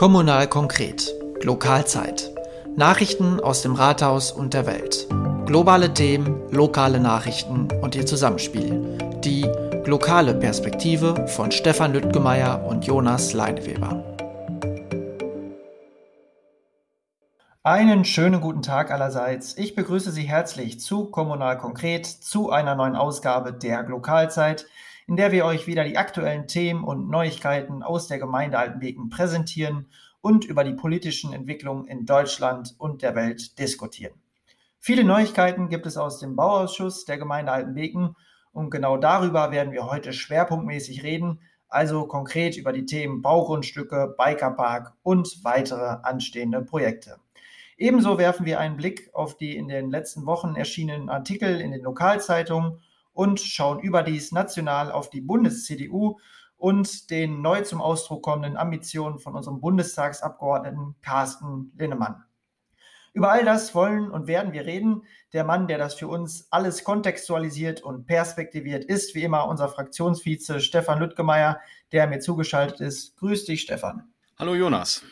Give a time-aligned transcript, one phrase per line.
[0.00, 1.14] Kommunal konkret.
[1.42, 2.30] Lokalzeit.
[2.74, 5.06] Nachrichten aus dem Rathaus und der Welt.
[5.44, 8.96] Globale Themen, lokale Nachrichten und ihr Zusammenspiel.
[9.22, 9.42] Die
[9.84, 14.02] lokale Perspektive von Stefan Lüttgemeier und Jonas Leineweber.
[17.62, 19.58] Einen schönen guten Tag allerseits.
[19.58, 24.64] Ich begrüße Sie herzlich zu Kommunal Konkret, zu einer neuen Ausgabe der Lokalzeit,
[25.10, 29.90] in der wir euch wieder die aktuellen Themen und Neuigkeiten aus der Gemeinde Altenbeken präsentieren
[30.20, 34.14] und über die politischen Entwicklungen in Deutschland und der Welt diskutieren.
[34.78, 38.14] Viele Neuigkeiten gibt es aus dem Bauausschuss der Gemeinde Altenbeken
[38.52, 44.92] und genau darüber werden wir heute schwerpunktmäßig reden, also konkret über die Themen Baugrundstücke, Bikerpark
[45.02, 47.16] und weitere anstehende Projekte.
[47.76, 51.82] Ebenso werfen wir einen Blick auf die in den letzten Wochen erschienenen Artikel in den
[51.82, 52.78] Lokalzeitungen
[53.20, 56.18] und schauen überdies national auf die Bundes-CDU
[56.56, 62.24] und den neu zum Ausdruck kommenden Ambitionen von unserem Bundestagsabgeordneten Carsten Linnemann.
[63.12, 65.02] Über all das wollen und werden wir reden.
[65.34, 70.58] Der Mann, der das für uns alles kontextualisiert und perspektiviert, ist wie immer unser Fraktionsvize
[70.60, 71.60] Stefan Lüttgemeier,
[71.92, 73.18] der mir zugeschaltet ist.
[73.18, 74.14] Grüß dich, Stefan.
[74.38, 75.02] Hallo, Jonas.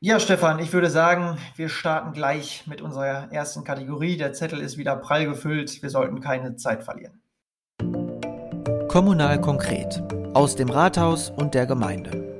[0.00, 4.18] Ja, Stefan, ich würde sagen, wir starten gleich mit unserer ersten Kategorie.
[4.18, 5.80] Der Zettel ist wieder prall gefüllt.
[5.80, 7.23] Wir sollten keine Zeit verlieren.
[8.94, 10.04] Kommunal konkret.
[10.34, 12.38] Aus dem Rathaus und der Gemeinde.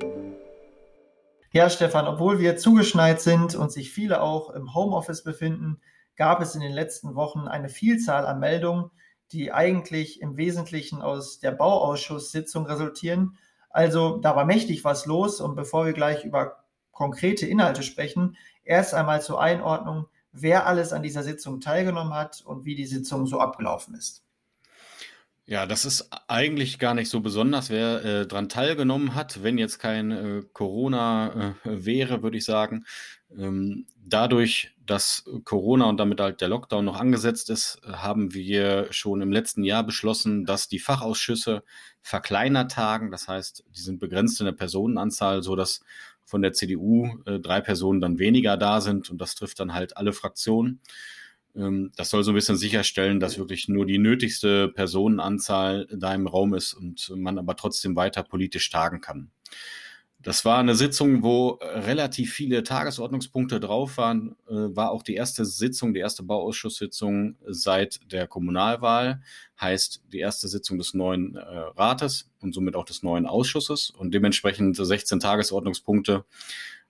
[1.50, 5.80] Ja, Stefan, obwohl wir zugeschneit sind und sich viele auch im Homeoffice befinden,
[6.14, 8.92] gab es in den letzten Wochen eine Vielzahl an Meldungen,
[9.32, 13.36] die eigentlich im Wesentlichen aus der Bauausschusssitzung resultieren.
[13.70, 16.58] Also da war mächtig was los und bevor wir gleich über
[16.92, 18.36] konkrete Inhalte sprechen.
[18.62, 23.26] Erst einmal zur Einordnung, wer alles an dieser Sitzung teilgenommen hat und wie die Sitzung
[23.26, 24.23] so abgelaufen ist.
[25.46, 29.78] Ja, das ist eigentlich gar nicht so besonders, wer äh, dran teilgenommen hat, wenn jetzt
[29.78, 32.86] kein äh, Corona äh, wäre, würde ich sagen.
[33.36, 39.20] Ähm, dadurch, dass Corona und damit halt der Lockdown noch angesetzt ist, haben wir schon
[39.20, 41.62] im letzten Jahr beschlossen, dass die Fachausschüsse
[42.00, 43.10] verkleinert tagen.
[43.10, 45.80] Das heißt, die sind begrenzt in der Personenanzahl, so dass
[46.24, 49.98] von der CDU äh, drei Personen dann weniger da sind und das trifft dann halt
[49.98, 50.80] alle Fraktionen.
[51.56, 56.26] Ähm, das soll so ein bisschen sicherstellen, dass wirklich nur die nötigste Personenanzahl da im
[56.26, 59.30] Raum ist und man aber trotzdem weiter politisch tagen kann.
[60.24, 64.36] Das war eine Sitzung, wo relativ viele Tagesordnungspunkte drauf waren.
[64.48, 69.20] Äh, war auch die erste Sitzung, die erste Bauausschusssitzung seit der Kommunalwahl.
[69.60, 74.14] Heißt die erste Sitzung des neuen äh, Rates und somit auch des neuen Ausschusses und
[74.14, 76.24] dementsprechend 16 Tagesordnungspunkte.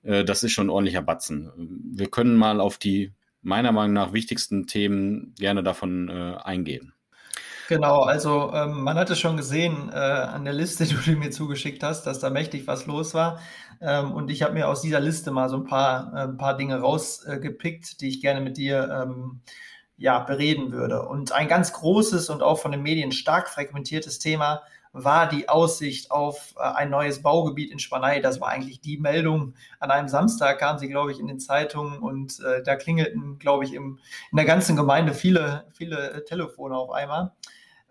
[0.04, 1.50] Äh, das ist schon ein ordentlicher Batzen.
[1.92, 3.10] Wir können mal auf die
[3.44, 6.94] meiner Meinung nach wichtigsten Themen gerne davon äh, eingehen.
[7.68, 11.82] Genau, also ähm, man hatte schon gesehen äh, an der Liste, die du mir zugeschickt
[11.82, 13.40] hast, dass da mächtig was los war.
[13.80, 16.56] Ähm, und ich habe mir aus dieser Liste mal so ein paar, äh, ein paar
[16.56, 19.40] Dinge rausgepickt, die ich gerne mit dir ähm,
[19.96, 21.02] ja, bereden würde.
[21.02, 24.62] Und ein ganz großes und auch von den Medien stark frequentiertes Thema
[24.94, 28.20] war die Aussicht auf äh, ein neues Baugebiet in Spanei.
[28.20, 29.54] Das war eigentlich die Meldung.
[29.80, 33.64] An einem Samstag kam sie, glaube ich, in den Zeitungen und äh, da klingelten, glaube
[33.64, 33.98] ich, im,
[34.30, 37.32] in der ganzen Gemeinde viele, viele äh, Telefone auf einmal.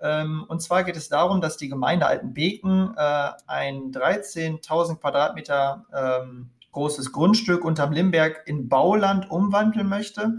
[0.02, 6.52] Ähm, und zwar geht es darum, dass die Gemeinde Altenbeken äh, ein 13.000 Quadratmeter ähm,
[6.72, 10.38] großes Grundstück unterm Limberg in Bauland umwandeln möchte.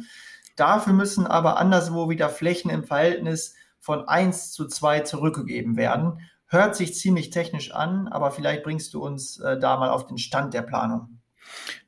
[0.57, 6.21] Dafür müssen aber anderswo wieder Flächen im Verhältnis von 1 zu 2 zurückgegeben werden.
[6.47, 10.19] Hört sich ziemlich technisch an, aber vielleicht bringst du uns äh, da mal auf den
[10.19, 11.21] Stand der Planung.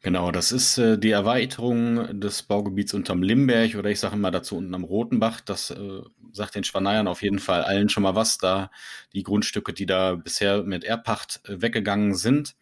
[0.02, 4.56] Genau, das ist äh, die Erweiterung des Baugebiets unterm Limberg oder ich sage immer dazu
[4.56, 5.40] unten am Rotenbach.
[5.40, 6.02] Das äh,
[6.32, 8.70] sagt den Schwaneiern auf jeden Fall allen schon mal was, da
[9.12, 12.56] die Grundstücke, die da bisher mit Erbpacht äh, weggegangen sind.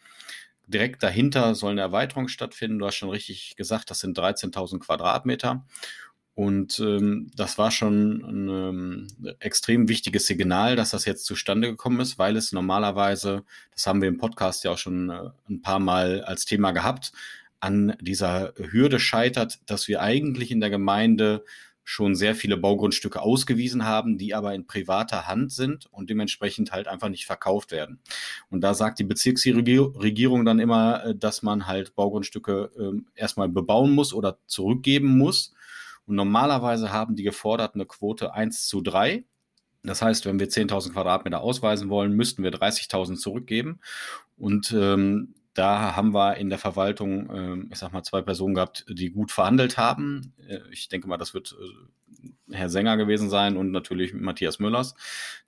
[0.67, 2.79] Direkt dahinter soll eine Erweiterung stattfinden.
[2.79, 5.67] Du hast schon richtig gesagt, das sind 13.000 Quadratmeter.
[6.35, 12.01] Und ähm, das war schon ein ähm, extrem wichtiges Signal, dass das jetzt zustande gekommen
[12.01, 15.79] ist, weil es normalerweise, das haben wir im Podcast ja auch schon äh, ein paar
[15.79, 17.13] Mal als Thema gehabt,
[17.61, 21.45] an dieser Hürde scheitert, dass wir eigentlich in der Gemeinde
[21.85, 26.89] schon sehr viele Baugrundstücke ausgewiesen haben, die aber in privater Hand sind und dementsprechend halt
[26.89, 28.01] einfach nicht verkauft werden.
[28.51, 33.93] Und da sagt die Bezirksregierung dann immer, äh, dass man halt Baugrundstücke äh, erstmal bebauen
[33.93, 35.54] muss oder zurückgeben muss
[36.07, 39.25] und normalerweise haben die gefordert eine Quote 1 zu 3.
[39.83, 43.81] Das heißt, wenn wir 10.000 Quadratmeter ausweisen wollen, müssten wir 30.000 zurückgeben.
[44.37, 48.85] Und ähm, da haben wir in der Verwaltung, äh, ich sag mal, zwei Personen gehabt,
[48.89, 50.35] die gut verhandelt haben.
[50.49, 54.95] Äh, ich denke mal, das wird äh, Herr Sänger gewesen sein und natürlich Matthias Müllers,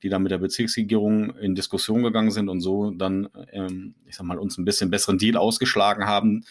[0.03, 4.27] die da mit der Bezirksregierung in Diskussion gegangen sind und so dann, ähm, ich sag
[4.27, 6.45] mal, uns ein bisschen besseren Deal ausgeschlagen haben,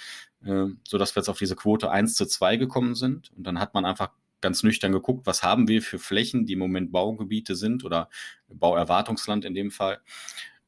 [0.45, 3.31] äh, sodass wir jetzt auf diese Quote 1 zu 2 gekommen sind.
[3.35, 4.11] Und dann hat man einfach
[4.41, 8.09] ganz nüchtern geguckt, was haben wir für Flächen, die im Moment Baugebiete sind oder
[8.47, 9.99] Bauerwartungsland in dem Fall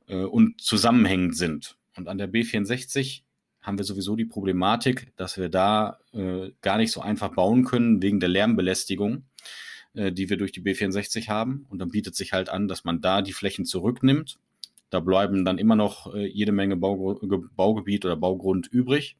[0.08, 1.78] äh, und zusammenhängend sind.
[1.96, 3.22] Und an der B64
[3.62, 8.02] haben wir sowieso die Problematik, dass wir da äh, gar nicht so einfach bauen können
[8.02, 9.26] wegen der Lärmbelästigung,
[9.94, 11.68] äh, die wir durch die B64 haben.
[11.70, 14.40] Und dann bietet sich halt an, dass man da die Flächen zurücknimmt.
[14.90, 17.20] Da bleiben dann immer noch jede Menge Bau,
[17.58, 19.18] Baugebiet oder Baugrund übrig.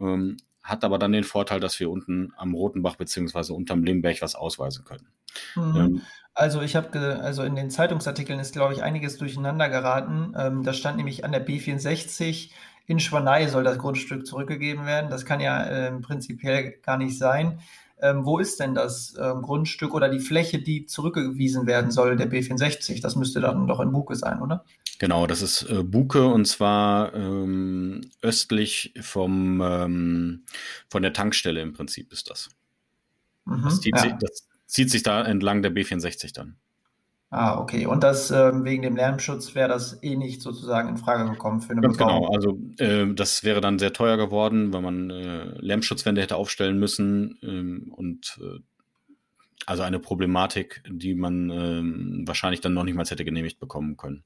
[0.00, 4.34] Ähm, hat aber dann den Vorteil, dass wir unten am Rotenbach beziehungsweise unterm Limberg was
[4.34, 5.08] ausweisen können.
[5.54, 5.76] Mhm.
[5.76, 6.02] Ähm,
[6.34, 10.34] also ich habe, also in den Zeitungsartikeln ist, glaube ich, einiges durcheinander geraten.
[10.36, 12.50] Ähm, da stand nämlich an der B64
[12.88, 15.10] in Schwanei soll das Grundstück zurückgegeben werden.
[15.10, 17.60] Das kann ja äh, prinzipiell gar nicht sein.
[18.00, 22.30] Ähm, wo ist denn das ähm, Grundstück oder die Fläche, die zurückgewiesen werden soll, der
[22.30, 23.00] B64?
[23.02, 24.64] Das müsste dann doch in Buke sein, oder?
[24.98, 30.44] Genau, das ist äh, Buke und zwar ähm, östlich vom, ähm,
[30.88, 32.48] von der Tankstelle im Prinzip ist das.
[33.44, 34.02] Mhm, das, zieht ja.
[34.02, 36.56] sich, das, zieht sich, da entlang der B64 dann.
[37.30, 37.84] Ah, okay.
[37.84, 41.72] Und das ähm, wegen dem Lärmschutz wäre das eh nicht sozusagen in Frage gekommen für
[41.72, 42.22] eine Ganz Bebauung.
[42.22, 42.34] genau.
[42.34, 47.38] Also äh, das wäre dann sehr teuer geworden, weil man äh, Lärmschutzwände hätte aufstellen müssen
[47.42, 48.60] ähm, und äh,
[49.66, 54.24] also eine Problematik, die man ähm, wahrscheinlich dann noch nicht mal hätte genehmigt bekommen können.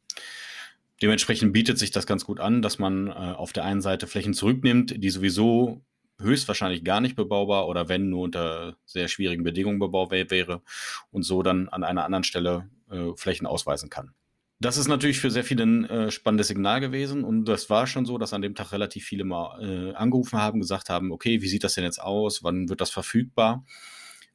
[1.03, 4.35] Dementsprechend bietet sich das ganz gut an, dass man äh, auf der einen Seite Flächen
[4.35, 5.83] zurücknimmt, die sowieso
[6.21, 10.63] höchstwahrscheinlich gar nicht bebaubar oder wenn nur unter sehr schwierigen Bedingungen bebaubar wäre
[11.11, 12.69] und so dann an einer anderen Stelle
[13.17, 14.15] Flächen ausweisen kann.
[14.63, 18.07] Das ist natürlich für sehr viele ein äh, spannendes Signal gewesen und das war schon
[18.07, 21.49] so, dass an dem Tag relativ viele mal äh, angerufen haben, gesagt haben, okay, wie
[21.49, 23.65] sieht das denn jetzt aus, wann wird das verfügbar?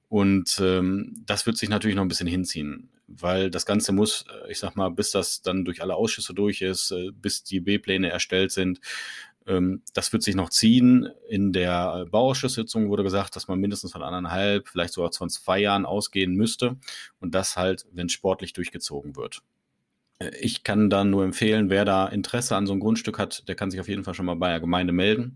[0.10, 4.52] Und ähm, das wird sich natürlich noch ein bisschen hinziehen, weil das Ganze muss, äh,
[4.52, 8.10] ich sag mal, bis das dann durch alle Ausschüsse durch ist, äh, bis die B-Pläne
[8.10, 8.82] erstellt sind,
[9.94, 11.10] das wird sich noch ziehen.
[11.30, 15.86] In der Bauausschusssitzung wurde gesagt, dass man mindestens von anderthalb, vielleicht sogar von zwei Jahren
[15.86, 16.78] ausgehen müsste
[17.20, 19.42] und das halt, wenn sportlich durchgezogen wird.
[20.20, 23.56] Äh, ich kann dann nur empfehlen, wer da Interesse an so einem Grundstück hat, der
[23.56, 25.36] kann sich auf jeden Fall schon mal bei der Gemeinde melden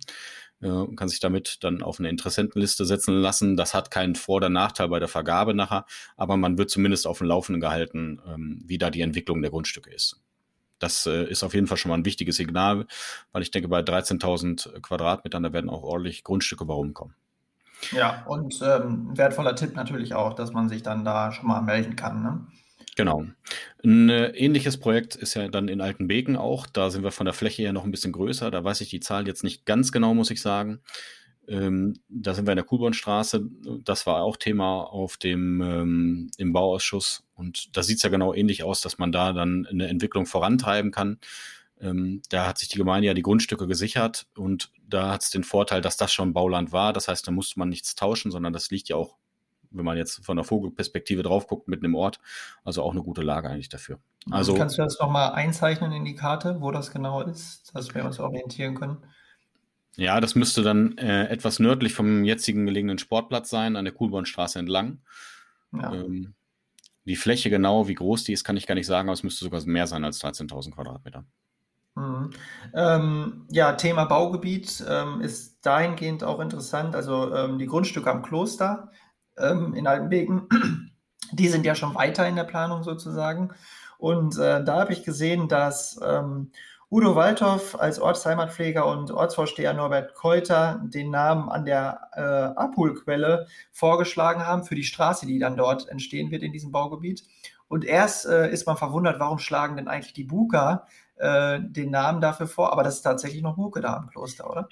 [0.61, 3.57] und kann sich damit dann auf eine Interessentenliste setzen lassen.
[3.57, 5.85] Das hat keinen Vor- oder Nachteil bei der Vergabe nachher,
[6.17, 9.91] aber man wird zumindest auf dem Laufenden gehalten, ähm, wie da die Entwicklung der Grundstücke
[9.91, 10.20] ist.
[10.81, 12.85] Das äh, ist auf jeden Fall schon mal ein wichtiges Signal,
[13.31, 17.15] weil ich denke, bei 13.000 Quadratmetern, da werden auch ordentlich Grundstücke bei rumkommen.
[17.91, 21.95] Ja, und ähm, wertvoller Tipp natürlich auch, dass man sich dann da schon mal melden
[21.95, 22.21] kann.
[22.21, 22.45] Ne?
[22.95, 23.25] Genau.
[23.83, 26.67] Ein äh, ähnliches Projekt ist ja dann in Altenbeken auch.
[26.67, 28.51] Da sind wir von der Fläche her noch ein bisschen größer.
[28.51, 30.81] Da weiß ich die Zahl jetzt nicht ganz genau, muss ich sagen.
[31.51, 33.45] Ähm, da sind wir in der Kuhlbornstraße.
[33.83, 37.25] Das war auch Thema auf dem ähm, im Bauausschuss.
[37.35, 40.91] Und da sieht es ja genau ähnlich aus, dass man da dann eine Entwicklung vorantreiben
[40.91, 41.19] kann.
[41.81, 45.43] Ähm, da hat sich die Gemeinde ja die Grundstücke gesichert und da hat es den
[45.43, 46.93] Vorteil, dass das schon Bauland war.
[46.93, 49.17] Das heißt, da musste man nichts tauschen, sondern das liegt ja auch
[49.73, 52.19] wenn man jetzt von der Vogelperspektive drauf guckt, mitten im Ort.
[52.65, 53.99] Also auch eine gute Lage eigentlich dafür.
[54.29, 58.03] Also, Kannst du das nochmal einzeichnen in die Karte, wo das genau ist, dass wir
[58.03, 58.97] uns orientieren können?
[59.97, 64.59] Ja, das müsste dann äh, etwas nördlich vom jetzigen gelegenen Sportplatz sein, an der Kuhlbornstraße
[64.59, 64.99] entlang.
[65.73, 65.93] Ja.
[65.93, 66.33] Ähm,
[67.05, 69.43] die Fläche genau, wie groß die ist, kann ich gar nicht sagen, aber es müsste
[69.43, 71.25] sogar mehr sein als 13.000 Quadratmeter.
[71.95, 72.29] Mhm.
[72.73, 76.95] Ähm, ja, Thema Baugebiet ähm, ist dahingehend auch interessant.
[76.95, 78.91] Also ähm, die Grundstücke am Kloster
[79.37, 80.47] ähm, in Altenbeken,
[81.31, 83.51] die sind ja schon weiter in der Planung sozusagen.
[83.97, 86.51] Und äh, da habe ich gesehen, dass ähm,
[86.93, 92.21] Udo Waldhoff als Ortsheimatpfleger und Ortsvorsteher Norbert Keuter den Namen an der äh,
[92.59, 97.23] Abholquelle vorgeschlagen haben für die Straße, die dann dort entstehen wird in diesem Baugebiet.
[97.69, 102.19] Und erst äh, ist man verwundert, warum schlagen denn eigentlich die Buka äh, den Namen
[102.19, 102.73] dafür vor?
[102.73, 104.67] Aber das ist tatsächlich noch Buke da im Kloster, oder?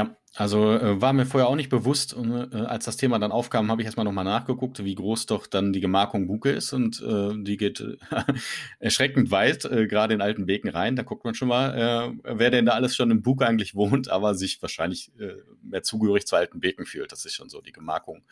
[0.00, 2.14] Ja, also äh, war mir vorher auch nicht bewusst.
[2.14, 5.46] Und, äh, als das Thema dann aufkam, habe ich erstmal nochmal nachgeguckt, wie groß doch
[5.46, 6.72] dann die Gemarkung Buke ist.
[6.72, 7.96] Und äh, die geht äh,
[8.78, 10.96] erschreckend weit, äh, gerade in alten Beken rein.
[10.96, 14.08] Da guckt man schon mal, äh, wer denn da alles schon im Buke eigentlich wohnt,
[14.08, 15.12] aber sich wahrscheinlich
[15.62, 17.12] mehr zugehörig zu alten Beken fühlt.
[17.12, 17.60] Das ist schon so.
[17.60, 18.22] Die Gemarkung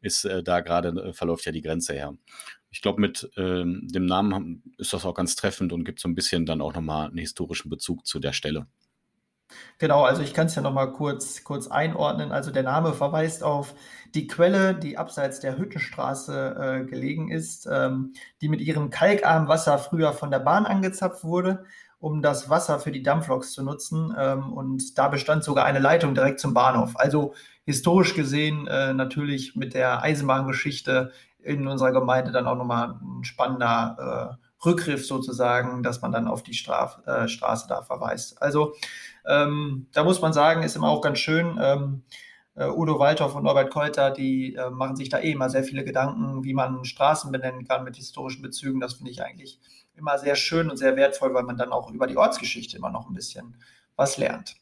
[0.00, 2.14] ist da gerade, verläuft ja die Grenze her.
[2.70, 6.14] Ich glaube, mit ähm, dem Namen ist das auch ganz treffend und gibt so ein
[6.14, 8.66] bisschen dann auch nochmal einen historischen Bezug zu der Stelle.
[9.78, 12.32] Genau, also ich kann es ja nochmal kurz, kurz einordnen.
[12.32, 13.74] Also der Name verweist auf
[14.14, 19.78] die Quelle, die abseits der Hüttenstraße äh, gelegen ist, ähm, die mit ihrem kalkarmen Wasser
[19.78, 21.64] früher von der Bahn angezapft wurde.
[21.98, 24.14] um das Wasser für die Dampfloks zu nutzen.
[24.18, 26.92] Ähm, und da bestand sogar eine Leitung direkt zum Bahnhof.
[26.96, 27.34] Also
[27.64, 34.36] historisch gesehen äh, natürlich mit der Eisenbahngeschichte in unserer Gemeinde dann auch nochmal ein spannender
[34.40, 38.42] äh, Rückgriff sozusagen, dass man dann auf die Straf, äh, Straße da verweist.
[38.42, 38.74] Also
[39.26, 41.58] ähm, da muss man sagen, ist immer auch ganz schön.
[41.60, 42.02] Ähm,
[42.54, 45.84] äh, Udo Waldhoff und Norbert Keuter, die äh, machen sich da eh immer sehr viele
[45.84, 48.80] Gedanken, wie man Straßen benennen kann mit historischen Bezügen.
[48.80, 49.60] Das finde ich eigentlich
[49.94, 53.08] immer sehr schön und sehr wertvoll, weil man dann auch über die Ortsgeschichte immer noch
[53.08, 53.56] ein bisschen
[53.96, 54.56] was lernt.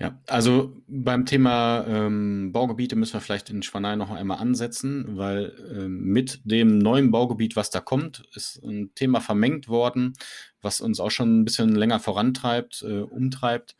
[0.00, 5.52] Ja, also beim Thema ähm, Baugebiete müssen wir vielleicht in Schwanein noch einmal ansetzen, weil
[5.70, 10.14] ähm, mit dem neuen Baugebiet, was da kommt, ist ein Thema vermengt worden,
[10.62, 13.76] was uns auch schon ein bisschen länger vorantreibt, äh, umtreibt.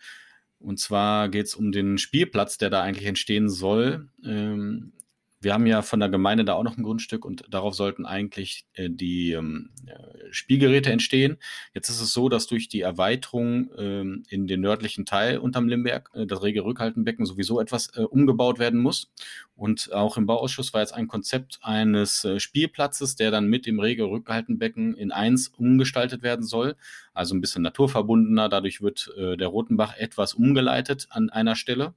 [0.59, 4.11] Und zwar geht es um den Spielplatz, der da eigentlich entstehen soll.
[4.23, 4.93] Ähm,
[5.42, 8.66] wir haben ja von der Gemeinde da auch noch ein Grundstück und darauf sollten eigentlich
[8.75, 9.94] äh, die ähm, äh,
[10.30, 11.38] Spielgeräte entstehen.
[11.73, 16.11] Jetzt ist es so, dass durch die Erweiterung ähm, in den nördlichen Teil unterm Limberg,
[16.12, 19.11] äh, das rege Rückhaltenbecken, sowieso etwas äh, umgebaut werden muss.
[19.56, 23.80] Und auch im Bauausschuss war jetzt ein Konzept eines äh, Spielplatzes, der dann mit dem
[23.80, 26.76] rege Rückhaltenbecken in eins umgestaltet werden soll.
[27.14, 28.50] Also ein bisschen naturverbundener.
[28.50, 31.94] Dadurch wird äh, der Rotenbach etwas umgeleitet an einer Stelle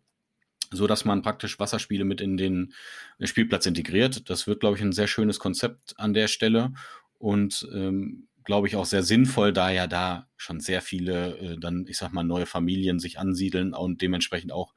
[0.75, 2.73] so dass man praktisch Wasserspiele mit in den
[3.21, 4.29] Spielplatz integriert.
[4.29, 6.73] Das wird, glaube ich, ein sehr schönes Konzept an der Stelle
[7.17, 11.85] und ähm, glaube ich auch sehr sinnvoll, da ja da schon sehr viele äh, dann,
[11.87, 14.73] ich sag mal, neue Familien sich ansiedeln und dementsprechend auch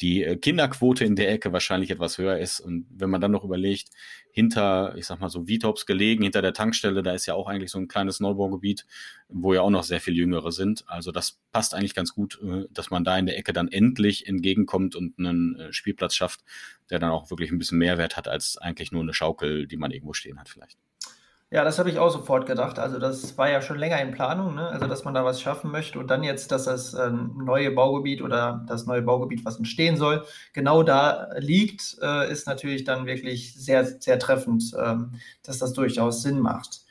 [0.00, 2.60] die äh, Kinderquote in der Ecke wahrscheinlich etwas höher ist.
[2.60, 3.88] Und wenn man dann noch überlegt,
[4.32, 7.70] hinter, ich sag mal so, Vitops gelegen, hinter der Tankstelle, da ist ja auch eigentlich
[7.70, 8.86] so ein kleines Neubaugebiet,
[9.28, 10.84] wo ja auch noch sehr viel Jüngere sind.
[10.88, 14.26] Also das passt eigentlich ganz gut, äh, dass man da in der Ecke dann endlich
[14.26, 16.40] entgegenkommt und einen äh, Spielplatz schafft,
[16.88, 19.90] der dann auch wirklich ein bisschen Mehrwert hat als eigentlich nur eine Schaukel, die man
[19.90, 20.78] irgendwo stehen hat vielleicht.
[21.52, 22.78] Ja, das habe ich auch sofort gedacht.
[22.78, 24.68] Also das war ja schon länger in Planung, ne?
[24.68, 28.22] also dass man da was schaffen möchte und dann jetzt, dass das ähm, neue Baugebiet
[28.22, 33.54] oder das neue Baugebiet, was entstehen soll, genau da liegt, äh, ist natürlich dann wirklich
[33.54, 36.86] sehr, sehr treffend, ähm, dass das durchaus Sinn macht.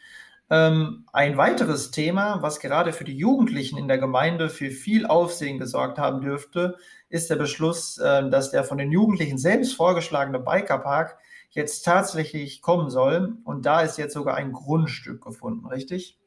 [0.52, 5.58] Ähm, ein weiteres Thema, was gerade für die Jugendlichen in der Gemeinde für viel Aufsehen
[5.58, 6.78] gesorgt haben dürfte,
[7.10, 11.18] ist der Beschluss, äh, dass der von den Jugendlichen selbst vorgeschlagene Bikerpark
[11.52, 13.38] jetzt tatsächlich kommen soll.
[13.44, 16.18] Und da ist jetzt sogar ein Grundstück gefunden, richtig?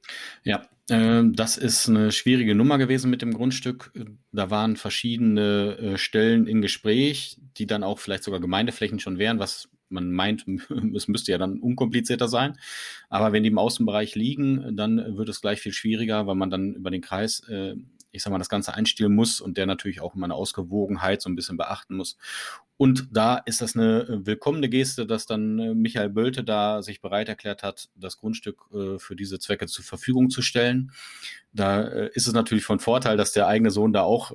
[0.43, 3.93] Ja, äh, das ist eine schwierige Nummer gewesen mit dem Grundstück.
[4.33, 9.39] Da waren verschiedene äh, Stellen in Gespräch, die dann auch vielleicht sogar Gemeindeflächen schon wären,
[9.39, 10.45] was man meint,
[10.95, 12.59] es müsste ja dann unkomplizierter sein.
[13.09, 16.75] Aber wenn die im Außenbereich liegen, dann wird es gleich viel schwieriger, weil man dann
[16.75, 17.77] über den Kreis äh,
[18.15, 21.29] ich sag mal, das Ganze einstellen muss und der natürlich auch immer eine Ausgewogenheit so
[21.29, 22.17] ein bisschen beachten muss.
[22.77, 27.01] Und da ist das eine äh, willkommene Geste, dass dann äh, Michael Bölte da sich
[27.01, 30.91] bereit erklärt hat, das Grundstück äh, für diese Zwecke zur Verfügung zu stellen.
[31.53, 34.33] Da ist es natürlich von Vorteil, dass der eigene Sohn da auch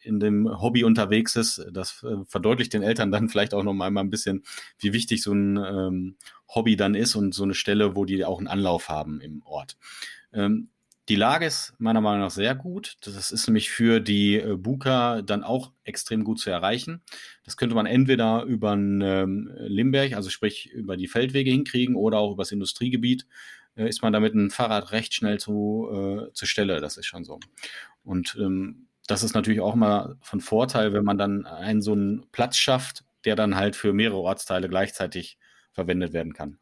[0.00, 1.64] in dem Hobby unterwegs ist.
[1.72, 4.42] Das verdeutlicht den Eltern dann vielleicht auch noch mal ein bisschen,
[4.78, 6.16] wie wichtig so ein ähm,
[6.54, 9.78] Hobby dann ist und so eine Stelle, wo die auch einen Anlauf haben im Ort.
[10.34, 10.68] Ähm,
[11.08, 12.96] die Lage ist meiner Meinung nach sehr gut.
[13.02, 17.02] Das ist nämlich für die äh, Buka dann auch extrem gut zu erreichen.
[17.44, 22.18] Das könnte man entweder über einen ähm, Limberg, also sprich über die Feldwege hinkriegen oder
[22.18, 23.26] auch über das Industriegebiet
[23.76, 26.80] äh, ist man damit ein Fahrrad recht schnell zu, äh, zur Stelle.
[26.80, 27.40] Das ist schon so.
[28.02, 32.26] Und ähm, das ist natürlich auch mal von Vorteil, wenn man dann einen so einen
[32.32, 35.38] Platz schafft, der dann halt für mehrere Ortsteile gleichzeitig
[35.72, 36.58] verwendet werden kann.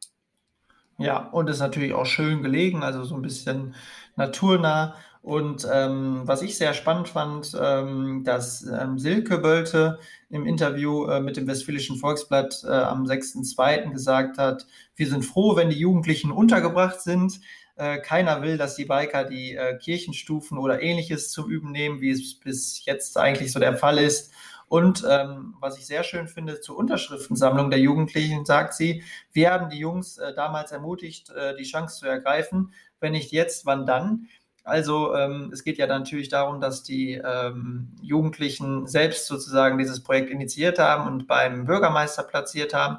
[1.02, 3.74] Ja, und ist natürlich auch schön gelegen, also so ein bisschen
[4.16, 4.94] naturnah.
[5.20, 9.98] Und ähm, was ich sehr spannend fand, ähm, dass ähm, Silke Bölte
[10.30, 13.90] im Interview äh, mit dem Westfälischen Volksblatt äh, am 6.2.
[13.92, 17.40] gesagt hat, wir sind froh, wenn die Jugendlichen untergebracht sind.
[17.76, 22.10] Äh, keiner will, dass die Biker die äh, Kirchenstufen oder ähnliches zum Üben nehmen, wie
[22.10, 24.32] es bis jetzt eigentlich so der Fall ist.
[24.72, 29.68] Und ähm, was ich sehr schön finde, zur Unterschriftensammlung der Jugendlichen sagt sie, wir haben
[29.68, 32.72] die Jungs äh, damals ermutigt, äh, die Chance zu ergreifen.
[32.98, 34.28] Wenn nicht jetzt, wann dann?
[34.64, 40.30] Also ähm, es geht ja natürlich darum, dass die ähm, Jugendlichen selbst sozusagen dieses Projekt
[40.30, 42.96] initiiert haben und beim Bürgermeister platziert haben.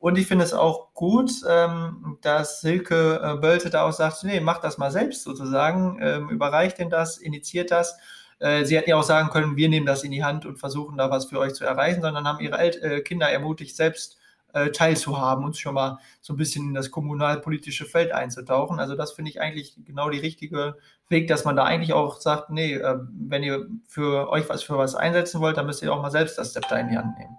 [0.00, 4.40] Und ich finde es auch gut, ähm, dass Silke äh, Bölte da auch sagt, nee,
[4.40, 7.96] mach das mal selbst sozusagen, ähm, überreicht denn das, initiiert das
[8.42, 10.98] äh, sie hätten ja auch sagen können, wir nehmen das in die Hand und versuchen
[10.98, 14.18] da was für euch zu erreichen, sondern haben ihre El äh, Kinder ermutigt, selbst
[14.52, 18.80] äh, teilzuhaben und schon mal so ein bisschen in das kommunalpolitische Feld einzutauchen.
[18.80, 20.76] Also das finde ich eigentlich genau die richtige
[21.08, 24.76] Weg, dass man da eigentlich auch sagt, nee, äh, wenn ihr für euch was für
[24.76, 27.36] was einsetzen wollt, dann müsst ihr auch mal selbst das Zepter in die Hand nehmen.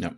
[0.00, 0.12] Ja,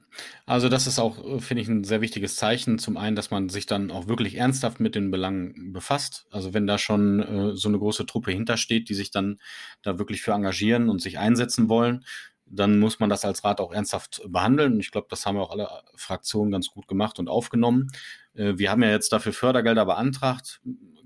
[0.45, 2.79] also das ist auch, äh, finde ich, ein sehr wichtiges Zeichen.
[2.79, 6.27] Zum einen, dass man sich dann auch wirklich ernsthaft mit den Belangen befasst.
[6.31, 9.39] Also wenn da schon äh, so eine große Truppe hintersteht, die sich dann
[9.83, 12.05] da wirklich für engagieren und sich einsetzen wollen,
[12.45, 14.75] dann muss man das als Rat auch ernsthaft behandeln.
[14.75, 17.91] Und ich glaube, das haben auch alle Fraktionen ganz gut gemacht und aufgenommen.
[18.35, 20.61] Äh, wir haben ja jetzt dafür Fördergelder beantragt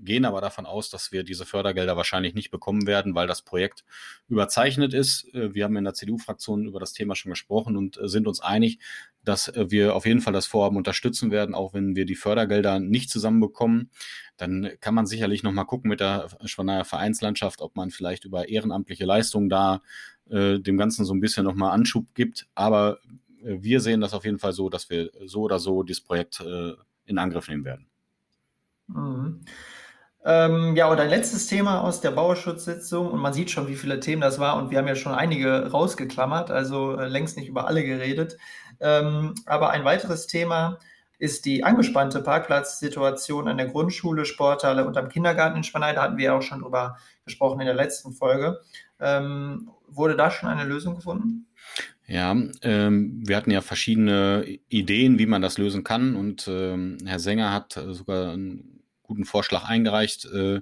[0.05, 3.83] gehen aber davon aus, dass wir diese Fördergelder wahrscheinlich nicht bekommen werden, weil das Projekt
[4.27, 5.33] überzeichnet ist.
[5.33, 8.39] Äh, wir haben in der CDU-Fraktion über das Thema schon gesprochen und äh, sind uns
[8.39, 8.79] einig,
[9.23, 12.79] dass äh, wir auf jeden Fall das Vorhaben unterstützen werden, auch wenn wir die Fördergelder
[12.79, 13.89] nicht zusammenbekommen.
[14.37, 18.47] Dann kann man sicherlich noch mal gucken mit der Schwaneyer Vereinslandschaft, ob man vielleicht über
[18.47, 19.81] ehrenamtliche Leistungen da
[20.29, 22.47] äh, dem Ganzen so ein bisschen noch mal Anschub gibt.
[22.55, 22.99] Aber
[23.41, 26.73] wir sehen das auf jeden Fall so, dass wir so oder so dieses Projekt äh,
[27.05, 27.87] in Angriff nehmen werden.
[28.87, 29.41] Mhm.
[30.27, 33.99] Ähm, ja, und ein letztes Thema aus der Bauerschutzsitzung, und man sieht schon, wie viele
[33.99, 37.67] Themen das war, und wir haben ja schon einige rausgeklammert, also äh, längst nicht über
[37.67, 38.37] alle geredet.
[38.79, 40.79] Ähm, aber ein weiteres Thema
[41.19, 45.93] ist die angespannte Parkplatzsituation an der Grundschule, Sporthalle und am Kindergarten in Spanei.
[45.93, 48.59] Da hatten wir ja auch schon drüber gesprochen in der letzten Folge.
[48.99, 51.47] Ähm, wurde da schon eine Lösung gefunden?
[52.07, 56.15] Ja, ähm, wir hatten ja verschiedene Ideen, wie man das lösen kann.
[56.15, 58.74] Und ähm, Herr Sänger hat sogar ein
[59.05, 60.61] guten Vorschlag eingereicht äh,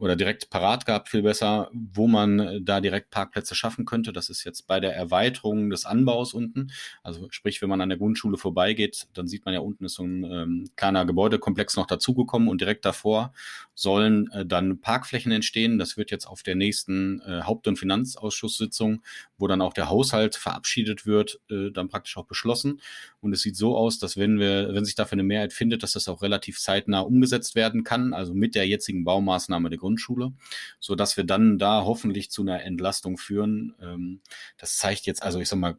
[0.00, 4.12] oder direkt parat gehabt, viel besser, wo man äh, da direkt Parkplätze schaffen könnte.
[4.12, 6.72] Das ist jetzt bei der Erweiterung des Anbaus unten.
[7.02, 10.02] Also sprich, wenn man an der Grundschule vorbeigeht, dann sieht man ja unten ist so
[10.02, 13.34] ein ähm, kleiner Gebäudekomplex noch dazugekommen und direkt davor
[13.74, 15.78] sollen äh, dann Parkflächen entstehen.
[15.78, 19.02] Das wird jetzt auf der nächsten äh, Haupt- und Finanzausschusssitzung,
[19.36, 22.80] wo dann auch der Haushalt verabschiedet wird, äh, dann praktisch auch beschlossen.
[23.20, 25.92] Und es sieht so aus, dass wenn wir, wenn sich dafür eine Mehrheit findet, dass
[25.92, 30.32] das auch relativ zeitnah umgesetzt werden kann, also mit der jetzigen Baumaßnahme der Grundschule Grundschule,
[30.78, 33.74] so dass wir dann da hoffentlich zu einer Entlastung führen.
[33.82, 34.20] Ähm,
[34.56, 35.76] das zeigt jetzt, also ich sag mal,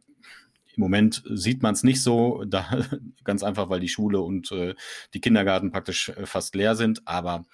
[0.74, 2.86] im Moment sieht man es nicht so, da,
[3.24, 4.74] ganz einfach, weil die Schule und äh,
[5.14, 7.06] die Kindergarten praktisch äh, fast leer sind.
[7.06, 7.44] Aber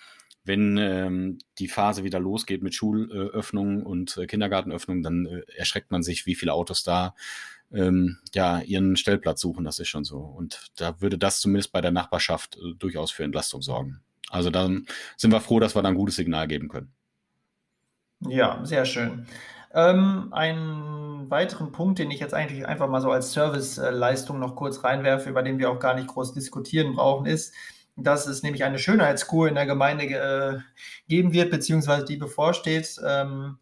[0.45, 6.03] wenn ähm, die Phase wieder losgeht mit Schulöffnungen und äh, Kindergartenöffnungen, dann äh, erschreckt man
[6.03, 7.15] sich, wie viele Autos da
[7.71, 9.65] ähm, ja ihren Stellplatz suchen.
[9.65, 10.19] Das ist schon so.
[10.19, 14.01] Und da würde das zumindest bei der Nachbarschaft äh, durchaus für Entlastung sorgen.
[14.31, 16.93] Also dann sind wir froh, dass wir da ein gutes Signal geben können.
[18.21, 19.27] Ja, sehr schön.
[19.75, 24.83] Ähm, einen weiteren Punkt, den ich jetzt eigentlich einfach mal so als Serviceleistung noch kurz
[24.83, 27.55] reinwerfe, über den wir auch gar nicht groß diskutieren brauchen, ist,
[27.97, 30.59] dass es nämlich eine Schönheitskur in der Gemeinde äh,
[31.09, 32.97] geben wird, beziehungsweise die bevorsteht.
[33.07, 33.59] Ähm,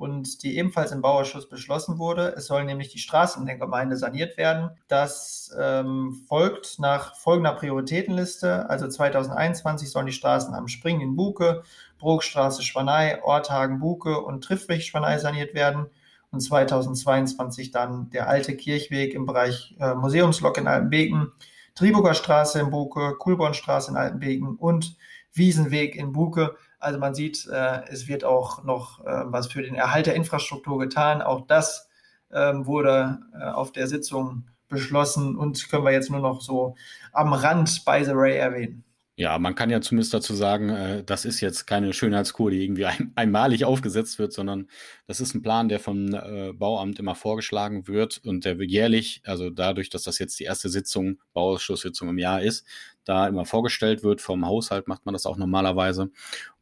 [0.00, 2.34] und die ebenfalls im Bauausschuss beschlossen wurde.
[2.34, 4.70] Es sollen nämlich die Straßen in der Gemeinde saniert werden.
[4.88, 8.70] Das ähm, folgt nach folgender Prioritätenliste.
[8.70, 11.64] Also 2021 sollen die Straßen am Springen in Buke,
[11.98, 15.84] Brugstraße Schwanei, Orthagen Buke und Triffweg Schwanei saniert werden.
[16.30, 21.30] Und 2022 dann der alte Kirchweg im Bereich äh, Museumslok in Altenbeken,
[21.74, 24.96] Triburger Straße in Buke, Kulbornstraße in Altenbeken und
[25.34, 26.56] Wiesenweg in Buke.
[26.80, 30.78] Also man sieht, äh, es wird auch noch äh, was für den Erhalt der Infrastruktur
[30.78, 31.22] getan.
[31.22, 31.88] Auch das
[32.32, 36.74] ähm, wurde äh, auf der Sitzung beschlossen und können wir jetzt nur noch so
[37.12, 38.84] am Rand by the Ray erwähnen.
[39.20, 42.86] Ja, man kann ja zumindest dazu sagen, äh, das ist jetzt keine Schönheitskur, die irgendwie
[42.86, 44.68] ein, einmalig aufgesetzt wird, sondern
[45.06, 49.50] das ist ein Plan, der vom äh, Bauamt immer vorgeschlagen wird und der jährlich, also
[49.50, 52.64] dadurch, dass das jetzt die erste Sitzung, Bauausschusssitzung im Jahr ist,
[53.10, 54.20] da immer vorgestellt wird.
[54.20, 56.10] Vom Haushalt macht man das auch normalerweise.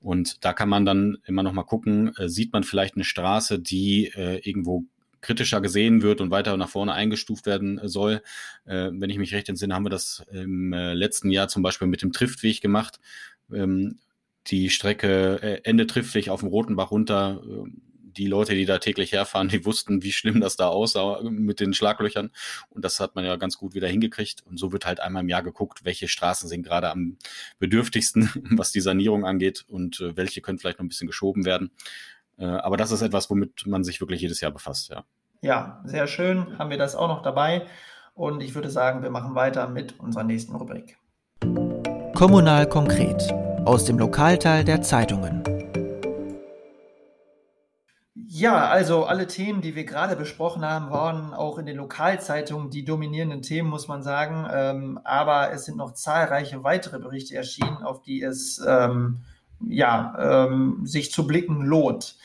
[0.01, 3.59] Und da kann man dann immer noch mal gucken, äh, sieht man vielleicht eine Straße,
[3.59, 4.85] die äh, irgendwo
[5.21, 8.23] kritischer gesehen wird und weiter nach vorne eingestuft werden soll.
[8.65, 11.89] Äh, wenn ich mich recht entsinne, haben wir das im äh, letzten Jahr zum Beispiel
[11.89, 12.99] mit dem Triftweg gemacht.
[13.53, 13.99] Ähm,
[14.47, 17.43] die Strecke äh, Ende Triftweg auf dem Rotenbach runter.
[18.17, 21.75] Die Leute, die da täglich herfahren, die wussten, wie schlimm das da aussah mit den
[21.75, 22.31] Schlaglöchern.
[22.71, 24.43] Und das hat man ja ganz gut wieder hingekriegt.
[24.47, 27.17] Und so wird halt einmal im Jahr geguckt, welche Straßen sind gerade am
[27.59, 31.71] bedürftigsten, was die Sanierung angeht und äh, welche können vielleicht noch ein bisschen geschoben werden.
[32.39, 35.05] Äh, aber das ist etwas, womit man sich wirklich jedes Jahr befasst, ja.
[35.41, 36.59] Ja, sehr schön.
[36.59, 37.67] Haben wir das auch noch dabei.
[38.15, 40.99] Und ich würde sagen, wir machen weiter mit unserer nächsten Rubrik.
[42.15, 43.33] Kommunal konkret
[43.65, 45.58] aus dem Lokalteil der Zeitungen.
[48.31, 52.85] Ja, also alle Themen, die wir gerade besprochen haben, waren auch in den Lokalzeitungen die
[52.85, 54.47] dominierenden Themen, muss man sagen.
[54.53, 59.21] Ähm, aber es sind noch zahlreiche weitere Berichte erschienen, auf die es ähm,
[59.67, 62.19] ja, ähm, sich zu blicken lohnt.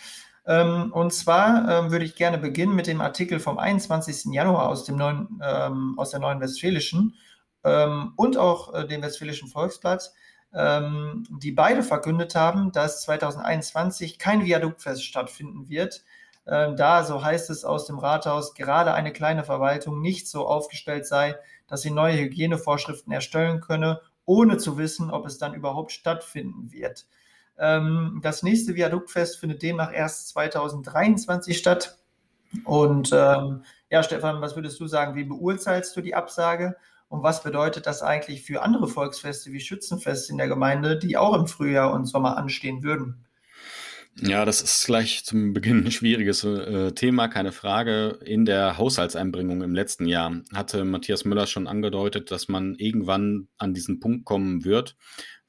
[0.45, 4.33] Ähm, und zwar ähm, würde ich gerne beginnen mit dem Artikel vom 21.
[4.33, 7.15] Januar aus, dem neuen, ähm, aus der Neuen Westfälischen
[8.17, 10.11] und auch äh, dem Westfälischen Volksblatt,
[10.53, 16.03] ähm, die beide verkündet haben, dass 2021 kein Viaduktfest stattfinden wird,
[16.45, 21.05] äh, da, so heißt es aus dem Rathaus, gerade eine kleine Verwaltung nicht so aufgestellt
[21.05, 21.35] sei,
[21.67, 27.05] dass sie neue Hygienevorschriften erstellen könne, ohne zu wissen, ob es dann überhaupt stattfinden wird.
[27.57, 31.97] Ähm, das nächste Viaduktfest findet demnach erst 2023 statt.
[32.65, 35.15] Und ähm, ja, Stefan, was würdest du sagen?
[35.15, 36.75] Wie beurteilst du die Absage?
[37.13, 41.35] Und was bedeutet das eigentlich für andere Volksfeste wie Schützenfest in der Gemeinde, die auch
[41.35, 43.23] im Frühjahr und Sommer anstehen würden?
[44.19, 48.17] Ja, das ist gleich zum Beginn ein schwieriges äh, Thema, keine Frage.
[48.25, 53.75] In der Haushaltseinbringung im letzten Jahr hatte Matthias Müller schon angedeutet, dass man irgendwann an
[53.75, 54.95] diesen Punkt kommen wird,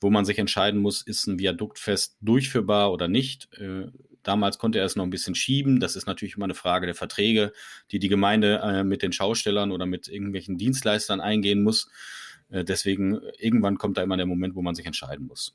[0.02, 3.48] wo man sich entscheiden muss, ist ein Viaduktfest durchführbar oder nicht.
[3.54, 3.86] Äh,
[4.24, 5.80] damals konnte er es noch ein bisschen schieben.
[5.80, 7.52] Das ist natürlich immer eine Frage der Verträge,
[7.90, 11.88] die die Gemeinde äh, mit den Schaustellern oder mit irgendwelchen Dienstleistern eingehen muss.
[12.50, 15.54] Äh, deswegen, irgendwann kommt da immer der Moment, wo man sich entscheiden muss.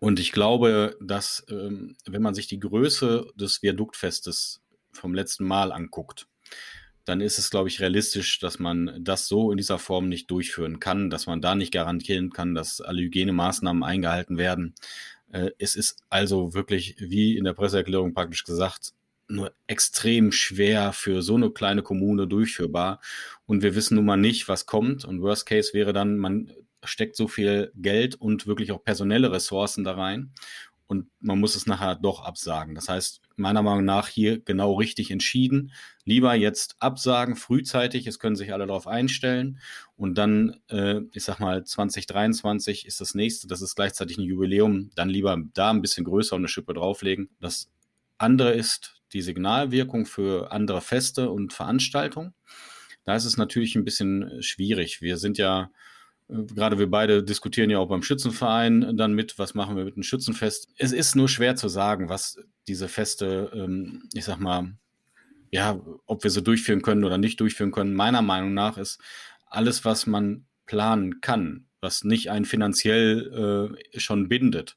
[0.00, 5.72] Und ich glaube, dass, ähm, wenn man sich die Größe des Viaduktfestes vom letzten Mal
[5.72, 6.26] anguckt,
[7.04, 10.80] dann ist es, glaube ich, realistisch, dass man das so in dieser Form nicht durchführen
[10.80, 14.74] kann, dass man da nicht garantieren kann, dass alle Hygienemaßnahmen eingehalten werden.
[15.32, 18.92] Äh, es ist also wirklich, wie in der Presseerklärung praktisch gesagt,
[19.28, 23.00] nur extrem schwer für so eine kleine Kommune durchführbar.
[23.46, 25.04] Und wir wissen nun mal nicht, was kommt.
[25.04, 26.52] Und Worst Case wäre dann, man
[26.84, 30.32] steckt so viel Geld und wirklich auch personelle Ressourcen da rein
[30.86, 32.74] und man muss es nachher doch absagen.
[32.74, 35.72] Das heißt, meiner Meinung nach hier genau richtig entschieden.
[36.04, 39.58] Lieber jetzt absagen, frühzeitig, es können sich alle darauf einstellen
[39.96, 44.90] und dann, äh, ich sag mal, 2023 ist das nächste, das ist gleichzeitig ein Jubiläum,
[44.94, 47.30] dann lieber da ein bisschen größer und eine Schippe drauflegen.
[47.40, 47.70] Das
[48.18, 52.34] andere ist die Signalwirkung für andere Feste und Veranstaltungen.
[53.04, 55.00] Da ist es natürlich ein bisschen schwierig.
[55.00, 55.70] Wir sind ja
[56.28, 60.02] Gerade wir beide diskutieren ja auch beim Schützenverein dann mit, was machen wir mit dem
[60.02, 60.68] Schützenfest.
[60.78, 64.72] Es ist nur schwer zu sagen, was diese Feste, ähm, ich sag mal,
[65.50, 67.94] ja, ob wir sie durchführen können oder nicht durchführen können.
[67.94, 69.00] Meiner Meinung nach ist
[69.46, 74.76] alles, was man planen kann, was nicht einen finanziell äh, schon bindet,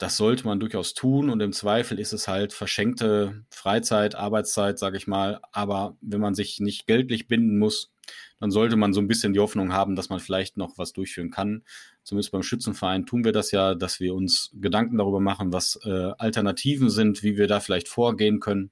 [0.00, 4.96] das sollte man durchaus tun und im Zweifel ist es halt verschenkte Freizeit, Arbeitszeit, sage
[4.96, 5.42] ich mal.
[5.52, 7.92] Aber wenn man sich nicht geldlich binden muss,
[8.38, 11.30] dann sollte man so ein bisschen die Hoffnung haben, dass man vielleicht noch was durchführen
[11.30, 11.62] kann.
[12.02, 16.12] Zumindest beim Schützenverein tun wir das ja, dass wir uns Gedanken darüber machen, was äh,
[16.18, 18.70] Alternativen sind, wie wir da vielleicht vorgehen können.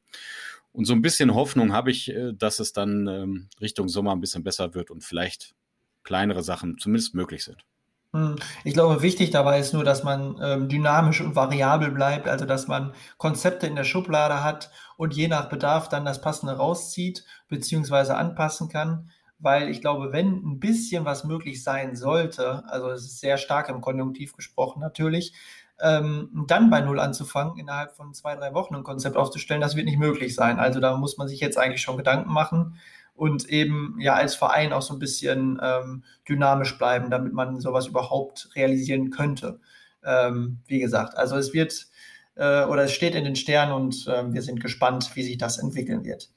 [0.72, 4.20] Und so ein bisschen Hoffnung habe ich, äh, dass es dann ähm, Richtung Sommer ein
[4.20, 5.54] bisschen besser wird und vielleicht
[6.04, 7.64] kleinere Sachen zumindest möglich sind.
[8.14, 12.46] Hm, ich glaube, wichtig dabei ist nur, dass man ähm, dynamisch und variabel bleibt, also
[12.46, 17.24] dass man Konzepte in der Schublade hat und je nach Bedarf dann das Passende rauszieht
[17.48, 18.12] bzw.
[18.12, 19.10] anpassen kann.
[19.38, 23.68] Weil ich glaube, wenn ein bisschen was möglich sein sollte, also es ist sehr stark
[23.68, 25.32] im Konjunktiv gesprochen natürlich,
[25.80, 29.86] ähm, dann bei Null anzufangen, innerhalb von zwei, drei Wochen ein Konzept aufzustellen, das wird
[29.86, 30.58] nicht möglich sein.
[30.58, 32.78] Also da muss man sich jetzt eigentlich schon Gedanken machen
[33.14, 37.86] und eben ja als Verein auch so ein bisschen ähm, dynamisch bleiben, damit man sowas
[37.86, 39.60] überhaupt realisieren könnte.
[40.04, 41.88] Ähm, wie gesagt, also es wird
[42.36, 45.58] äh, oder es steht in den Sternen und äh, wir sind gespannt, wie sich das
[45.58, 46.30] entwickeln wird.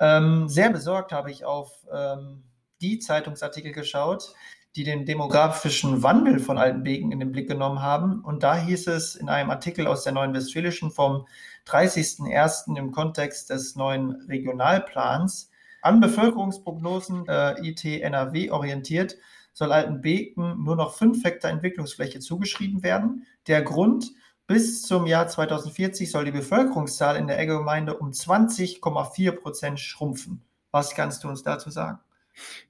[0.00, 2.42] Ähm, sehr besorgt habe ich auf ähm,
[2.80, 4.34] die Zeitungsartikel geschaut,
[4.76, 8.24] die den demografischen Wandel von Altenbeken in den Blick genommen haben.
[8.24, 11.26] Und da hieß es in einem Artikel aus der Neuen Westfälischen vom
[11.66, 12.76] 30.01.
[12.76, 15.50] im Kontext des neuen Regionalplans,
[15.82, 19.16] an Bevölkerungsprognosen äh, IT NRW orientiert,
[19.52, 23.26] soll Altenbeken nur noch 5 Hektar Entwicklungsfläche zugeschrieben werden.
[23.46, 24.12] Der Grund,
[24.50, 30.42] bis zum Jahr 2040 soll die Bevölkerungszahl in der Eggegemeinde um 20,4 Prozent schrumpfen.
[30.72, 32.00] Was kannst du uns dazu sagen?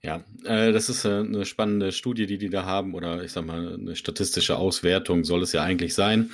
[0.02, 3.46] Ja, äh, das ist äh, eine spannende Studie, die die da haben, oder ich sag
[3.46, 6.32] mal, eine statistische Auswertung soll es ja eigentlich sein.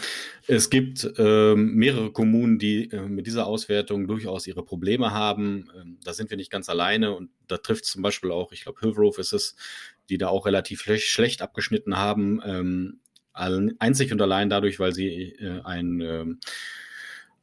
[0.49, 5.71] Es gibt äh, mehrere Kommunen, die äh, mit dieser Auswertung durchaus ihre Probleme haben.
[5.81, 8.81] Ähm, da sind wir nicht ganz alleine und da trifft zum Beispiel auch, ich glaube,
[8.81, 9.55] Hillgrove ist es,
[10.09, 12.41] die da auch relativ schlecht, schlecht abgeschnitten haben.
[12.45, 13.01] Ähm,
[13.37, 16.41] einzig und allein dadurch, weil sie äh, ein ähm,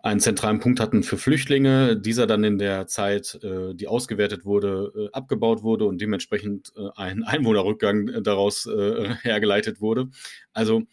[0.03, 4.91] einen zentralen Punkt hatten für Flüchtlinge, dieser dann in der Zeit, äh, die ausgewertet wurde,
[4.95, 10.09] äh, abgebaut wurde und dementsprechend äh, ein Einwohnerrückgang äh, daraus äh, hergeleitet wurde.
[10.51, 10.83] Also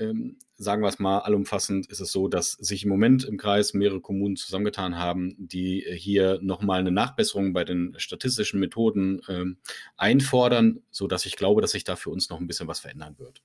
[0.00, 3.74] ähm, sagen wir es mal, allumfassend ist es so, dass sich im Moment im Kreis
[3.74, 9.58] mehrere Kommunen zusammengetan haben, die hier nochmal eine Nachbesserung bei den statistischen Methoden ähm,
[9.96, 13.42] einfordern, sodass ich glaube, dass sich da für uns noch ein bisschen was verändern wird.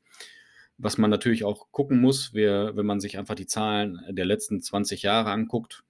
[0.78, 4.62] Was man natürlich auch gucken muss, wir, wenn man sich einfach die Zahlen der letzten
[4.62, 5.84] 20 Jahre anguckt,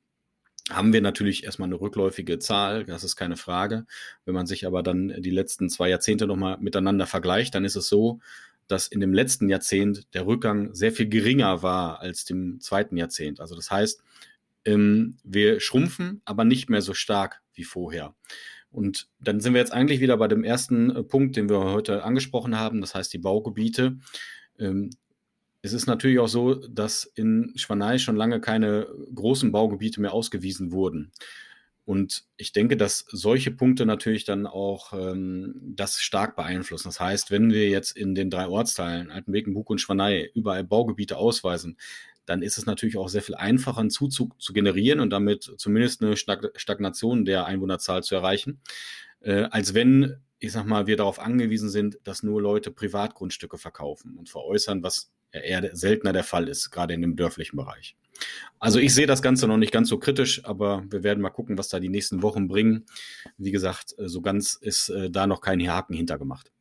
[0.70, 3.86] haben wir natürlich erstmal eine rückläufige Zahl, das ist keine Frage.
[4.26, 7.88] Wenn man sich aber dann die letzten zwei Jahrzehnte nochmal miteinander vergleicht, dann ist es
[7.88, 8.20] so,
[8.68, 13.40] dass in dem letzten Jahrzehnt der Rückgang sehr viel geringer war als dem zweiten Jahrzehnt.
[13.40, 14.04] Also das heißt,
[14.66, 18.14] ähm, wir schrumpfen, aber nicht mehr so stark wie vorher.
[18.70, 22.04] Und dann sind wir jetzt eigentlich wieder bei dem ersten äh, Punkt, den wir heute
[22.04, 23.98] angesprochen haben, das heißt die Baugebiete.
[24.60, 24.90] Ähm,
[25.62, 30.72] es ist natürlich auch so, dass in Schwanei schon lange keine großen Baugebiete mehr ausgewiesen
[30.72, 31.12] wurden.
[31.88, 36.90] Und ich denke, dass solche Punkte natürlich dann auch ähm, das stark beeinflussen.
[36.90, 41.16] Das heißt, wenn wir jetzt in den drei Ortsteilen, Altenbeken, Bug und Schwanei, überall Baugebiete
[41.16, 41.78] ausweisen,
[42.26, 46.04] dann ist es natürlich auch sehr viel einfacher, einen Zuzug zu generieren und damit zumindest
[46.04, 48.60] eine Stagnation der Einwohnerzahl zu erreichen,
[49.22, 54.18] äh, als wenn, ich sag mal, wir darauf angewiesen sind, dass nur Leute Privatgrundstücke verkaufen
[54.18, 57.96] und veräußern, was eher seltener der Fall ist, gerade in dem dörflichen Bereich.
[58.60, 61.58] Also ich sehe das Ganze noch nicht ganz so kritisch, aber wir werden mal gucken,
[61.58, 62.86] was da die nächsten Wochen bringen.
[63.38, 66.52] Wie gesagt, äh, so ganz ist äh, da noch kein Haken hintergemacht.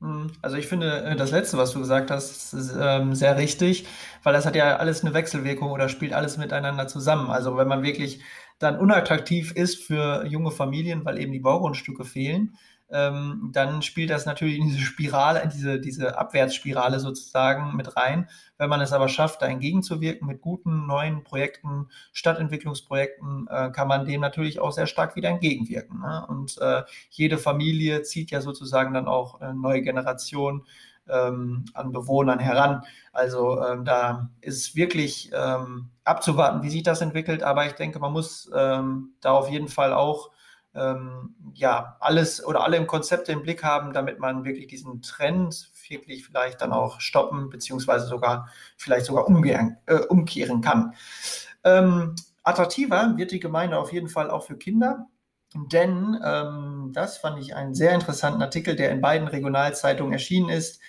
[0.00, 3.86] Hm, also ich finde äh, das Letzte, was du gesagt hast, ist ähm, sehr richtig,
[4.22, 7.30] weil das hat ja alles eine Wechselwirkung oder spielt alles miteinander zusammen.
[7.30, 8.20] Also wenn man wirklich
[8.58, 12.56] dann unattraktiv ist für junge Familien, weil eben die Baugrundstücke fehlen,
[12.90, 18.28] ähm, dann spielt das natürlich in diese Spirale, in diese, diese Abwärtsspirale sozusagen mit rein.
[18.58, 24.04] Wenn man es aber schafft, da entgegenzuwirken mit guten neuen Projekten, Stadtentwicklungsprojekten, äh, kann man
[24.04, 26.00] dem natürlich auch sehr stark wieder entgegenwirken.
[26.00, 26.26] Ne?
[26.28, 30.64] Und äh, jede Familie zieht ja sozusagen dann auch eine neue Generation
[31.08, 32.82] ähm, an Bewohnern heran.
[33.12, 37.42] Also ähm, da ist wirklich ähm, abzuwarten, wie sich das entwickelt.
[37.42, 40.30] Aber ich denke, man muss ähm, da auf jeden Fall auch
[40.74, 45.70] ähm, ja, alles oder alle im Konzepte im Blick haben, damit man wirklich diesen Trend
[45.88, 50.94] wirklich vielleicht dann auch stoppen, beziehungsweise sogar vielleicht sogar umkehren, äh, umkehren kann.
[51.62, 55.06] Ähm, attraktiver wird die Gemeinde auf jeden Fall auch für Kinder.
[55.54, 60.80] Denn ähm, das fand ich einen sehr interessanten Artikel, der in beiden Regionalzeitungen erschienen ist.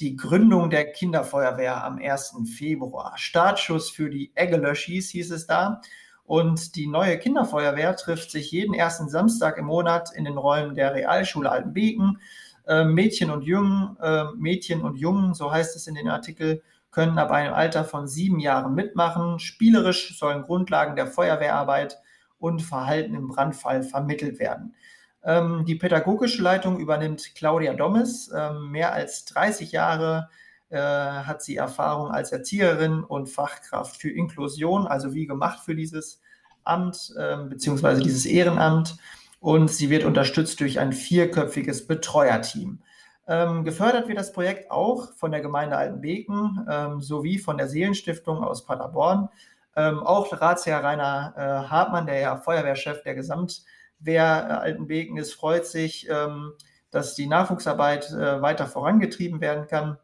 [0.00, 2.36] Die Gründung der Kinderfeuerwehr am 1.
[2.56, 3.12] Februar.
[3.16, 5.82] Startschuss für die Eggelöschis hieß es da.
[6.26, 10.94] Und die neue Kinderfeuerwehr trifft sich jeden ersten Samstag im Monat in den Räumen der
[10.94, 12.18] Realschule Altenbeken.
[12.66, 17.18] Äh, Mädchen und Jungen, äh, Mädchen und Jungen, so heißt es in den Artikel, können
[17.18, 19.38] ab einem Alter von sieben Jahren mitmachen.
[19.38, 21.98] Spielerisch sollen Grundlagen der Feuerwehrarbeit
[22.38, 24.74] und Verhalten im Brandfall vermittelt werden.
[25.22, 30.28] Ähm, die pädagogische Leitung übernimmt Claudia Dommes, ähm, mehr als 30 Jahre
[30.74, 36.20] hat sie Erfahrung als Erzieherin und Fachkraft für Inklusion, also wie gemacht für dieses
[36.64, 38.96] Amt äh, beziehungsweise dieses Ehrenamt.
[39.38, 42.80] Und sie wird unterstützt durch ein vierköpfiges Betreuerteam.
[43.28, 48.42] Ähm, gefördert wird das Projekt auch von der Gemeinde Altenbeken ähm, sowie von der Seelenstiftung
[48.42, 49.28] aus Paderborn.
[49.74, 53.64] Ähm, auch Ratsherr Rainer äh, Hartmann, der ja Feuerwehrchef der Gesamtwehr
[54.04, 56.52] äh, Altenbeken ist, freut sich, ähm,
[56.90, 59.98] dass die Nachwuchsarbeit äh, weiter vorangetrieben werden kann.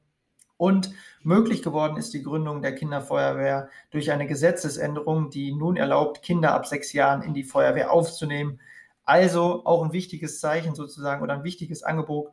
[0.62, 0.92] Und
[1.24, 6.68] möglich geworden ist die Gründung der Kinderfeuerwehr durch eine Gesetzesänderung, die nun erlaubt, Kinder ab
[6.68, 8.60] sechs Jahren in die Feuerwehr aufzunehmen.
[9.04, 12.32] Also auch ein wichtiges Zeichen sozusagen oder ein wichtiges Angebot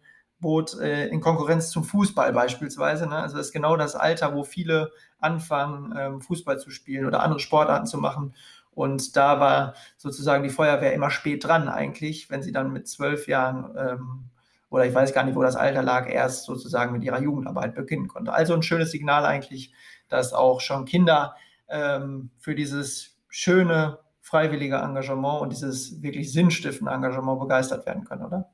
[0.79, 3.07] äh, in Konkurrenz zum Fußball beispielsweise.
[3.07, 3.15] Ne?
[3.15, 7.39] Also das ist genau das Alter, wo viele anfangen, ähm, Fußball zu spielen oder andere
[7.39, 8.35] Sportarten zu machen.
[8.69, 13.27] Und da war sozusagen die Feuerwehr immer spät dran eigentlich, wenn sie dann mit zwölf
[13.27, 14.29] Jahren ähm,
[14.69, 18.08] oder ich weiß gar nicht, wo das Alter lag, erst sozusagen mit ihrer Jugendarbeit beginnen
[18.08, 18.34] konnte.
[18.34, 19.73] Also ein schönes Signal eigentlich,
[20.10, 21.36] dass auch schon Kinder
[21.69, 28.49] ähm, für dieses schöne, freiwillige Engagement und dieses wirklich sinnstiftende Engagement begeistert werden können, oder?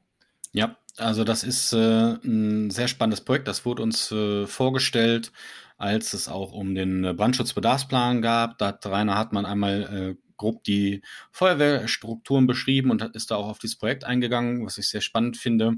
[0.54, 3.48] Ja, also das ist äh, ein sehr spannendes Projekt.
[3.48, 5.34] Das wurde uns äh, vorgestellt,
[5.78, 8.58] als es auch um den Brandschutzbedarfsplan gab.
[8.58, 13.60] Da hat Rainer Hartmann einmal äh, grob die Feuerwehrstrukturen beschrieben und ist da auch auf
[13.60, 15.76] dieses Projekt eingegangen, was ich sehr spannend finde.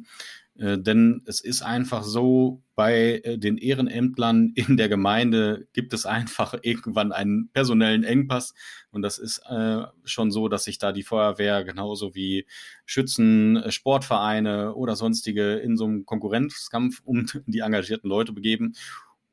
[0.58, 6.06] Äh, denn es ist einfach so, bei äh, den Ehrenämtlern in der Gemeinde gibt es
[6.06, 8.54] einfach irgendwann einen personellen Engpass.
[8.92, 12.48] Und das ist äh, schon so, dass sich da die Feuerwehr genauso wie
[12.86, 18.74] Schützen, äh, Sportvereine oder sonstige in so einem Konkurrenzkampf um die engagierten Leute begeben.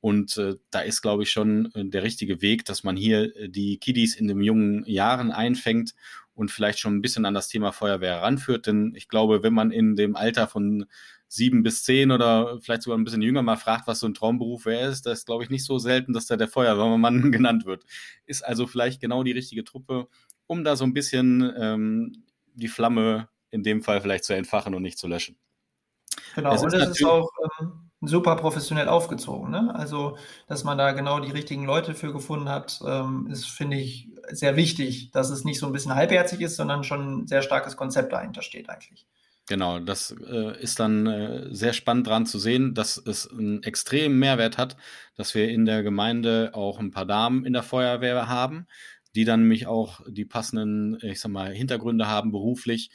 [0.05, 3.49] Und äh, da ist, glaube ich, schon äh, der richtige Weg, dass man hier äh,
[3.49, 5.95] die Kiddies in den jungen Jahren einfängt
[6.35, 8.67] und vielleicht schon ein bisschen an das Thema Feuerwehr ranführt.
[8.67, 10.85] Denn ich glaube, wenn man in dem Alter von
[11.27, 14.67] sieben bis zehn oder vielleicht sogar ein bisschen jünger mal fragt, was so ein Traumberuf
[14.67, 17.87] wäre, ist das, glaube ich, nicht so selten, dass da der Feuerwehrmann genannt wird.
[18.27, 20.09] Ist also vielleicht genau die richtige Truppe,
[20.47, 24.83] um da so ein bisschen ähm, die Flamme in dem Fall vielleicht zu entfachen und
[24.83, 25.39] nicht zu löschen.
[26.35, 29.51] Genau, es und es ist auch ähm, super professionell aufgezogen.
[29.51, 29.75] Ne?
[29.75, 34.09] Also, dass man da genau die richtigen Leute für gefunden hat, ähm, ist, finde ich,
[34.31, 37.77] sehr wichtig, dass es nicht so ein bisschen halbherzig ist, sondern schon ein sehr starkes
[37.77, 39.07] Konzept dahinter steht eigentlich.
[39.47, 44.19] Genau, das äh, ist dann äh, sehr spannend dran zu sehen, dass es einen extremen
[44.19, 44.77] Mehrwert hat,
[45.17, 48.67] dass wir in der Gemeinde auch ein paar Damen in der Feuerwehr haben,
[49.15, 52.91] die dann nämlich auch die passenden, ich sag mal, Hintergründe haben beruflich,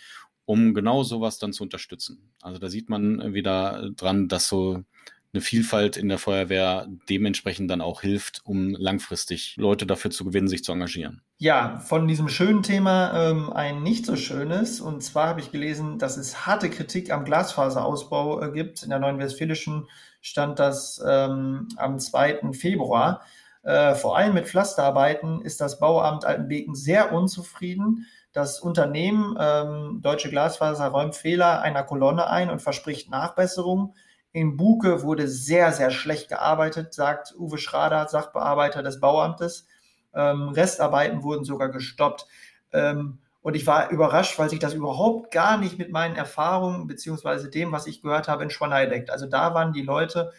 [0.49, 2.31] um genau sowas dann zu unterstützen.
[2.41, 4.83] Also da sieht man wieder dran, dass so
[5.31, 10.47] eine Vielfalt in der Feuerwehr dementsprechend dann auch hilft, um langfristig Leute dafür zu gewinnen,
[10.47, 11.21] sich zu engagieren.
[11.37, 14.81] Ja, von diesem schönen Thema ähm, ein nicht so schönes.
[14.81, 18.81] Und zwar habe ich gelesen, dass es harte Kritik am Glasfaserausbau äh, gibt.
[18.81, 19.87] In der Neuen Westfälischen
[20.19, 22.53] stand das ähm, am 2.
[22.53, 23.21] Februar.
[23.61, 28.07] Äh, vor allem mit Pflasterarbeiten ist das Bauamt Altenbeken sehr unzufrieden.
[28.31, 33.95] Das Unternehmen ähm, Deutsche Glasfaser räumt Fehler einer Kolonne ein und verspricht Nachbesserungen.
[34.31, 39.65] In Buke wurde sehr, sehr schlecht gearbeitet, sagt Uwe Schrader, Sachbearbeiter des Bauamtes.
[40.13, 42.27] Ähm, Restarbeiten wurden sogar gestoppt.
[42.71, 47.49] Ähm, und ich war überrascht, weil sich das überhaupt gar nicht mit meinen Erfahrungen beziehungsweise
[47.49, 49.09] dem, was ich gehört habe, in Schwanei deckt.
[49.09, 50.31] Also da waren die Leute,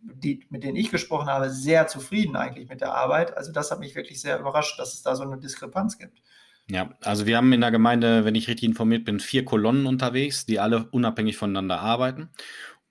[0.00, 3.36] die, mit denen ich gesprochen habe, sehr zufrieden eigentlich mit der Arbeit.
[3.36, 6.20] Also das hat mich wirklich sehr überrascht, dass es da so eine Diskrepanz gibt.
[6.70, 10.44] Ja, also wir haben in der Gemeinde, wenn ich richtig informiert bin, vier Kolonnen unterwegs,
[10.44, 12.28] die alle unabhängig voneinander arbeiten.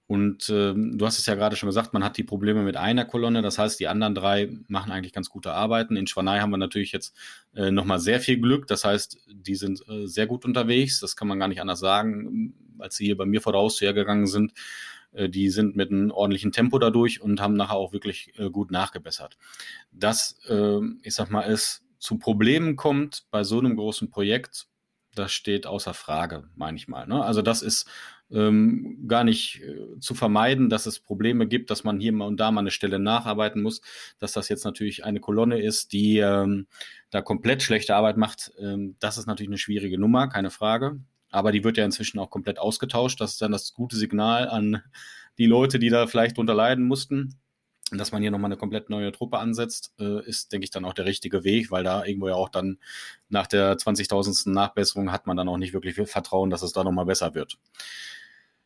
[0.07, 3.03] Und äh, du hast es ja gerade schon gesagt, man hat die Probleme mit einer
[3.03, 3.41] Kolonne.
[3.41, 5.97] Das heißt, die anderen drei machen eigentlich ganz gute Arbeiten.
[5.97, 7.15] In Schwanei haben wir natürlich jetzt
[7.53, 8.67] äh, nochmal sehr viel Glück.
[8.67, 11.01] Das heißt, die sind äh, sehr gut unterwegs.
[11.01, 13.91] Das kann man gar nicht anders sagen, als sie hier bei mir vor der Haustür
[13.91, 14.53] gegangen sind.
[15.11, 18.71] Äh, die sind mit einem ordentlichen Tempo dadurch und haben nachher auch wirklich äh, gut
[18.71, 19.37] nachgebessert.
[19.91, 24.67] Das, äh, ich sag mal, es zu Problemen kommt bei so einem großen Projekt,
[25.15, 27.07] das steht außer Frage, meine ich mal.
[27.07, 27.23] Ne?
[27.23, 27.89] Also das ist
[28.29, 32.39] ähm, gar nicht äh, zu vermeiden, dass es Probleme gibt, dass man hier mal und
[32.39, 33.81] da mal eine Stelle nacharbeiten muss,
[34.19, 36.67] dass das jetzt natürlich eine Kolonne ist, die ähm,
[37.09, 38.51] da komplett schlechte Arbeit macht.
[38.59, 40.99] Ähm, das ist natürlich eine schwierige Nummer, keine Frage.
[41.29, 43.19] Aber die wird ja inzwischen auch komplett ausgetauscht.
[43.19, 44.81] Das ist dann das gute Signal an
[45.37, 47.37] die Leute, die da vielleicht drunter leiden mussten
[47.91, 50.93] dass man hier nochmal eine komplett neue Truppe ansetzt, äh, ist, denke ich, dann auch
[50.93, 52.79] der richtige Weg, weil da irgendwo ja auch dann
[53.29, 54.51] nach der 20.000.
[54.51, 57.57] Nachbesserung hat man dann auch nicht wirklich viel Vertrauen, dass es da nochmal besser wird.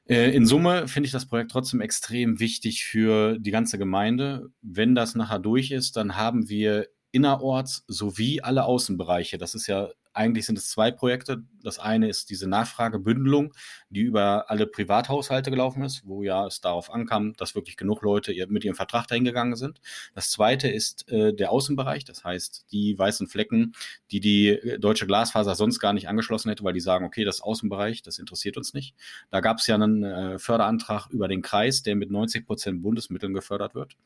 [0.06, 4.50] Äh, in Summe finde ich das Projekt trotzdem extrem wichtig für die ganze Gemeinde.
[4.62, 9.38] Wenn das nachher durch ist, dann haben wir innerorts sowie alle Außenbereiche.
[9.38, 11.44] Das ist ja eigentlich sind es zwei Projekte.
[11.64, 13.54] Das eine ist diese Nachfragebündelung,
[13.90, 18.34] die über alle Privathaushalte gelaufen ist, wo ja es darauf ankam, dass wirklich genug Leute
[18.48, 19.80] mit ihrem Vertrag dahin gegangen sind.
[20.14, 23.74] Das zweite ist äh, der Außenbereich, das heißt die weißen Flecken,
[24.12, 27.42] die die äh, deutsche Glasfaser sonst gar nicht angeschlossen hätte, weil die sagen, okay, das
[27.42, 28.96] Außenbereich, das interessiert uns nicht.
[29.30, 33.34] Da gab es ja einen äh, Förderantrag über den Kreis, der mit 90 Prozent Bundesmitteln
[33.34, 33.98] gefördert wird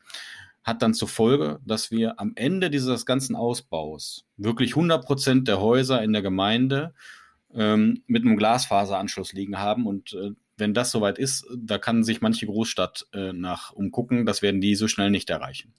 [0.66, 5.60] hat dann zur Folge, dass wir am Ende dieses ganzen Ausbaus wirklich 100 Prozent der
[5.60, 6.92] Häuser in der Gemeinde
[7.54, 9.86] ähm, mit einem Glasfaseranschluss liegen haben.
[9.86, 14.26] Und äh, wenn das soweit ist, da kann sich manche Großstadt äh, nach umgucken.
[14.26, 15.72] Das werden die so schnell nicht erreichen.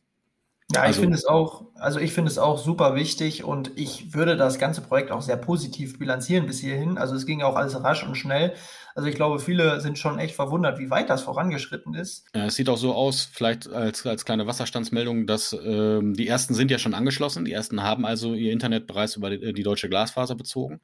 [0.70, 4.14] Ja, ich also, finde es auch, also ich finde es auch super wichtig und ich
[4.14, 6.98] würde das ganze Projekt auch sehr positiv bilanzieren bis hierhin.
[6.98, 8.54] Also es ging auch alles rasch und schnell.
[8.94, 12.26] Also ich glaube, viele sind schon echt verwundert, wie weit das vorangeschritten ist.
[12.36, 16.54] Ja, es sieht auch so aus, vielleicht als, als kleine Wasserstandsmeldung, dass ähm, die ersten
[16.54, 17.46] sind ja schon angeschlossen.
[17.46, 20.82] Die ersten haben also ihr Internet bereits über die, die deutsche Glasfaser bezogen.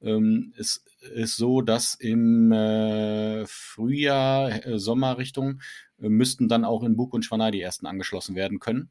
[0.00, 0.82] Ähm, es
[1.14, 5.60] ist so, dass im äh, Frühjahr, äh, Sommerrichtung
[6.00, 8.90] äh, müssten dann auch in Bug und Schwanei die ersten angeschlossen werden können.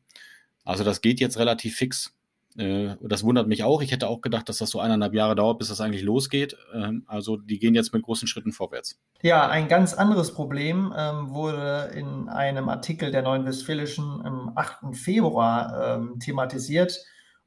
[0.66, 2.14] Also das geht jetzt relativ fix.
[2.58, 3.82] Äh, das wundert mich auch.
[3.82, 6.58] Ich hätte auch gedacht, dass das so eineinhalb Jahre dauert, bis das eigentlich losgeht.
[6.74, 9.00] Ähm, also die gehen jetzt mit großen Schritten vorwärts.
[9.22, 14.96] Ja, ein ganz anderes Problem ähm, wurde in einem Artikel der Neuen Westfälischen am 8.
[14.96, 16.98] Februar ähm, thematisiert.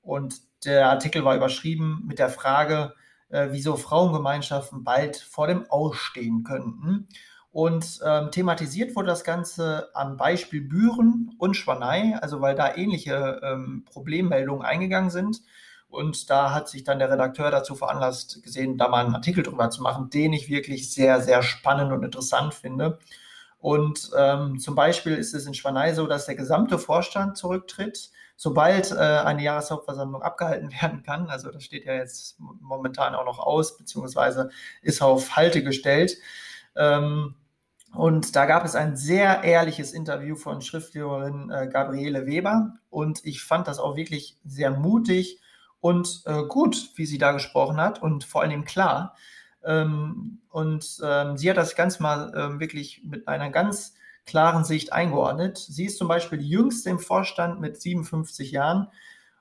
[0.01, 2.95] Und der Artikel war überschrieben mit der Frage,
[3.29, 7.09] äh, wieso Frauengemeinschaften bald vor dem Ausstehen könnten.
[7.51, 13.41] Und ähm, thematisiert wurde das Ganze am Beispiel Büren und Schwanei, also weil da ähnliche
[13.43, 15.43] ähm, Problemmeldungen eingegangen sind.
[15.89, 19.71] Und da hat sich dann der Redakteur dazu veranlasst gesehen, da mal einen Artikel drüber
[19.71, 22.99] zu machen, den ich wirklich sehr, sehr spannend und interessant finde.
[23.59, 28.93] Und ähm, zum Beispiel ist es in Schwanei so, dass der gesamte Vorstand zurücktritt, sobald
[28.93, 31.29] äh, eine Jahreshauptversammlung abgehalten werden kann.
[31.29, 34.51] Also das steht ja jetzt momentan auch noch aus, beziehungsweise
[34.83, 36.19] ist auf Halte gestellt.
[36.79, 37.35] Ähm,
[37.95, 42.75] und da gab es ein sehr ehrliches Interview von Schriftführerin äh, Gabriele Weber.
[42.91, 45.41] Und ich fand das auch wirklich sehr mutig
[45.81, 49.17] und äh, gut, wie sie da gesprochen hat und vor allem klar.
[49.65, 53.95] Ähm, und ähm, sie hat das ganz mal ähm, wirklich mit einer ganz
[54.27, 55.57] klaren Sicht eingeordnet.
[55.57, 58.89] Sie ist zum Beispiel die jüngste im Vorstand mit 57 Jahren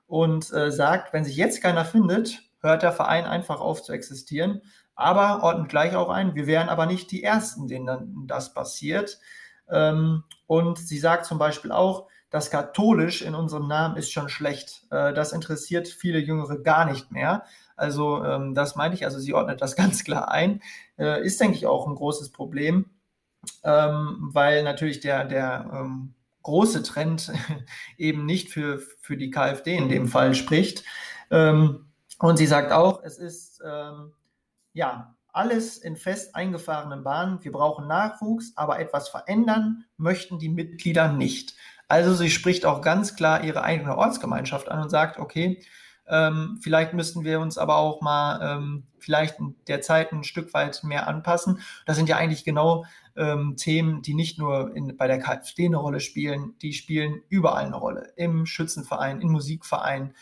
[0.06, 4.62] und äh, sagt, wenn sich jetzt keiner findet, hört der Verein einfach auf zu existieren
[4.98, 9.20] aber ordnet gleich auch ein, wir wären aber nicht die Ersten, denen das passiert.
[9.70, 14.82] Ähm, und sie sagt zum Beispiel auch, das katholisch in unserem Namen ist schon schlecht.
[14.90, 17.44] Äh, das interessiert viele Jüngere gar nicht mehr.
[17.76, 20.62] Also ähm, das meine ich, also sie ordnet das ganz klar ein.
[20.98, 22.86] Äh, ist, denke ich, auch ein großes Problem,
[23.62, 25.86] ähm, weil natürlich der, der
[26.42, 27.32] große Trend
[27.98, 30.82] eben nicht für, für die KfD in dem Fall spricht.
[31.30, 33.62] Und sie sagt auch, es ist
[34.78, 37.44] ja alles in fest eingefahrenen Bahnen.
[37.44, 41.54] Wir brauchen Nachwuchs, aber etwas verändern möchten die Mitglieder nicht.
[41.86, 45.62] Also sie spricht auch ganz klar ihre eigene Ortsgemeinschaft an und sagt, okay,
[46.06, 50.54] ähm, vielleicht müssten wir uns aber auch mal ähm, vielleicht in der Zeit ein Stück
[50.54, 51.60] weit mehr anpassen.
[51.86, 55.76] Das sind ja eigentlich genau ähm, Themen, die nicht nur in, bei der KfD eine
[55.76, 58.12] Rolle spielen, die spielen überall eine Rolle.
[58.16, 60.14] Im Schützenverein, im Musikverein,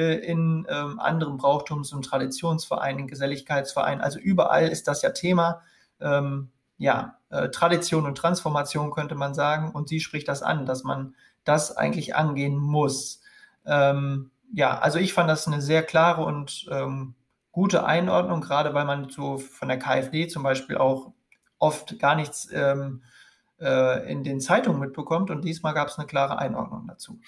[0.00, 4.00] in ähm, anderen Brauchtums- und Traditionsvereinen, in Geselligkeitsvereinen.
[4.00, 5.62] Also überall ist das ja Thema.
[6.00, 9.70] Ähm, ja, äh, Tradition und Transformation könnte man sagen.
[9.70, 11.14] Und sie spricht das an, dass man
[11.44, 13.20] das eigentlich angehen muss.
[13.66, 17.14] Ähm, ja, also ich fand das eine sehr klare und ähm,
[17.52, 21.12] gute Einordnung, gerade weil man so von der KfD zum Beispiel auch
[21.58, 23.02] oft gar nichts ähm,
[23.60, 25.30] äh, in den Zeitungen mitbekommt.
[25.30, 27.20] Und diesmal gab es eine klare Einordnung dazu.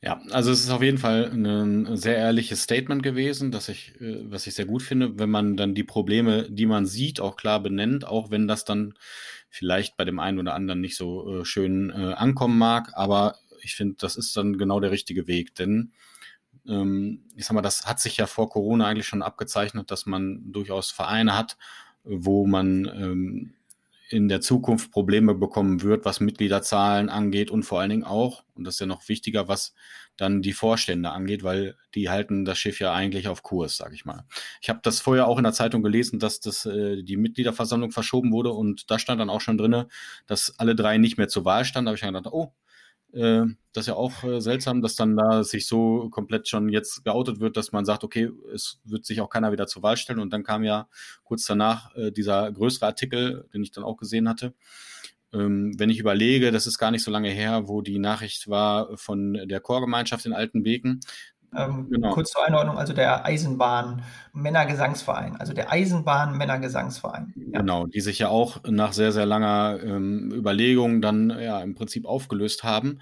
[0.00, 4.30] Ja, also es ist auf jeden Fall ein sehr ehrliches Statement gewesen, dass ich, äh,
[4.30, 7.60] was ich sehr gut finde, wenn man dann die Probleme, die man sieht, auch klar
[7.60, 8.94] benennt, auch wenn das dann
[9.50, 12.92] vielleicht bei dem einen oder anderen nicht so äh, schön äh, ankommen mag.
[12.94, 15.92] Aber ich finde, das ist dann genau der richtige Weg, denn
[16.68, 20.52] ähm, ich sag mal, das hat sich ja vor Corona eigentlich schon abgezeichnet, dass man
[20.52, 21.56] durchaus Vereine hat,
[22.04, 23.54] wo man ähm,
[24.10, 28.64] in der Zukunft Probleme bekommen wird, was Mitgliederzahlen angeht und vor allen Dingen auch, und
[28.64, 29.74] das ist ja noch wichtiger, was
[30.16, 34.04] dann die Vorstände angeht, weil die halten das Schiff ja eigentlich auf Kurs, sage ich
[34.04, 34.24] mal.
[34.60, 38.32] Ich habe das vorher auch in der Zeitung gelesen, dass das äh, die Mitgliederversammlung verschoben
[38.32, 39.88] wurde und da stand dann auch schon drinne,
[40.26, 41.86] dass alle drei nicht mehr zur Wahl standen.
[41.86, 42.52] Da habe ich dann gedacht, oh,
[43.12, 47.04] äh, das ist ja auch äh, seltsam, dass dann da sich so komplett schon jetzt
[47.04, 50.18] geoutet wird, dass man sagt, okay, es wird sich auch keiner wieder zur Wahl stellen.
[50.18, 50.88] Und dann kam ja
[51.24, 54.54] kurz danach äh, dieser größere Artikel, den ich dann auch gesehen hatte.
[55.32, 58.96] Ähm, wenn ich überlege, das ist gar nicht so lange her, wo die Nachricht war
[58.96, 61.00] von der Chorgemeinschaft in Altenbeken,
[61.56, 62.12] ähm, genau.
[62.12, 67.32] Kurz zur Einordnung, also der Eisenbahn Männergesangsverein, also der Eisenbahn Männergesangsverein.
[67.36, 67.60] Ja.
[67.60, 72.04] Genau, die sich ja auch nach sehr, sehr langer ähm, Überlegung dann ja im Prinzip
[72.06, 73.00] aufgelöst haben.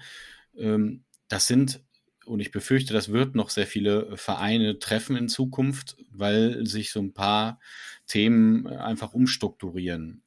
[0.55, 1.83] Ähm, das sind,
[2.25, 7.01] und ich befürchte, das wird noch sehr viele Vereine treffen in Zukunft, weil sich so
[7.01, 7.59] ein paar
[8.07, 10.23] Themen einfach umstrukturieren.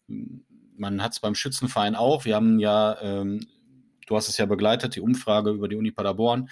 [0.77, 2.27] Man hat es beim Schützenverein auch.
[2.27, 3.41] Wir haben ja ähm,
[4.11, 6.51] Du hast es ja begleitet, die Umfrage über die Uni Paderborn,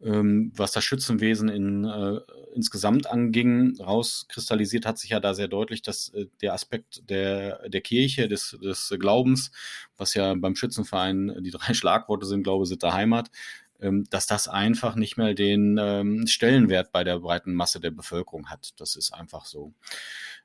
[0.00, 2.20] ähm, was das Schützenwesen in, äh,
[2.54, 3.80] insgesamt anging.
[3.80, 8.56] Rauskristallisiert hat sich ja da sehr deutlich, dass äh, der Aspekt der, der Kirche, des,
[8.62, 9.50] des Glaubens,
[9.96, 13.32] was ja beim Schützenverein die drei Schlagworte sind, Glaube, Sitte, Heimat,
[14.10, 18.70] dass das einfach nicht mehr den ähm, Stellenwert bei der breiten Masse der Bevölkerung hat.
[18.78, 19.72] Das ist einfach so.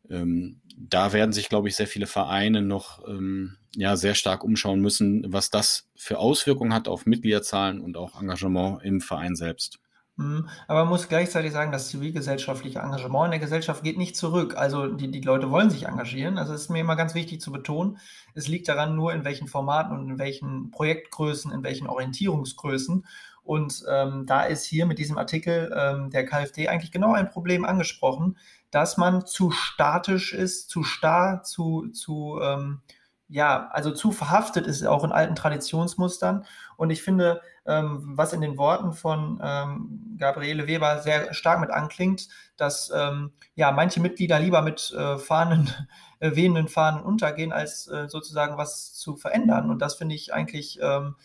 [0.10, 4.80] Ähm, da werden sich, glaube ich, sehr viele Vereine noch ähm, ja, sehr stark umschauen
[4.80, 9.80] müssen, was das für Auswirkungen hat auf Mitgliederzahlen und auch Engagement im Verein selbst.
[10.18, 10.48] Mhm.
[10.68, 14.56] Aber man muss gleichzeitig sagen, das zivilgesellschaftliche Engagement in der Gesellschaft geht nicht zurück.
[14.56, 16.38] Also die, die Leute wollen sich engagieren.
[16.38, 17.98] Also es ist mir immer ganz wichtig zu betonen,
[18.34, 23.06] es liegt daran nur, in welchen Formaten und in welchen Projektgrößen, in welchen Orientierungsgrößen.
[23.44, 27.64] Und ähm, da ist hier mit diesem Artikel ähm, der KfD eigentlich genau ein Problem
[27.64, 28.38] angesprochen,
[28.72, 32.82] dass man zu statisch ist, zu starr, zu, zu ähm,
[33.28, 36.46] ja, also zu verhaftet ist auch in alten Traditionsmustern.
[36.78, 41.72] Und ich finde, ähm, was in den Worten von ähm, Gabriele Weber sehr stark mit
[41.72, 45.70] anklingt, dass ähm, ja manche Mitglieder lieber mit äh, Fahnen,
[46.20, 49.70] äh, wehenden Fahnen untergehen, als äh, sozusagen was zu verändern.
[49.70, 51.16] Und das finde ich eigentlich ähm,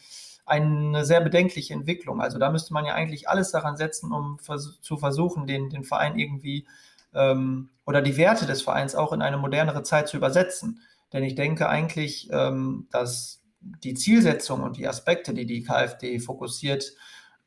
[0.46, 2.20] eine sehr bedenkliche Entwicklung.
[2.20, 5.84] Also da müsste man ja eigentlich alles daran setzen, um vers zu versuchen, den, den
[5.84, 6.66] Verein irgendwie
[7.14, 10.80] ähm, oder die Werte des Vereins auch in eine modernere Zeit zu übersetzen.
[11.12, 16.92] Denn ich denke eigentlich, ähm, dass die Zielsetzung und die Aspekte, die die KfD fokussiert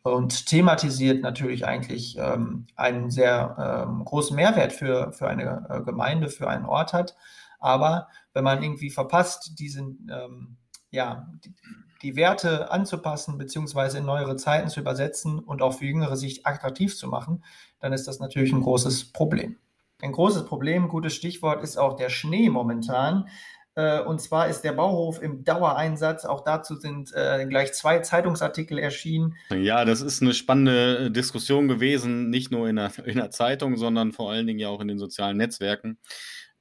[0.03, 6.29] und thematisiert, natürlich eigentlich ähm, einen sehr ähm, großen Mehrwert für, für eine äh, Gemeinde,
[6.29, 7.15] für einen Ort hat.
[7.59, 10.57] Aber wenn man irgendwie verpasst, diesen, ähm,
[10.91, 11.53] ja, die,
[12.01, 16.97] die Werte anzupassen, beziehungsweise in neuere Zeiten zu übersetzen und auch für jüngere Sicht attraktiv
[16.97, 17.43] zu machen,
[17.79, 19.57] dann ist das natürlich ein großes Problem.
[20.01, 23.29] Ein großes Problem, gutes Stichwort, ist auch der Schnee momentan.
[23.75, 26.25] Äh, und zwar ist der Bauhof im Dauereinsatz.
[26.25, 29.35] Auch dazu sind äh, gleich zwei Zeitungsartikel erschienen.
[29.49, 34.11] Ja, das ist eine spannende Diskussion gewesen, nicht nur in der, in der Zeitung, sondern
[34.11, 35.97] vor allen Dingen ja auch in den sozialen Netzwerken.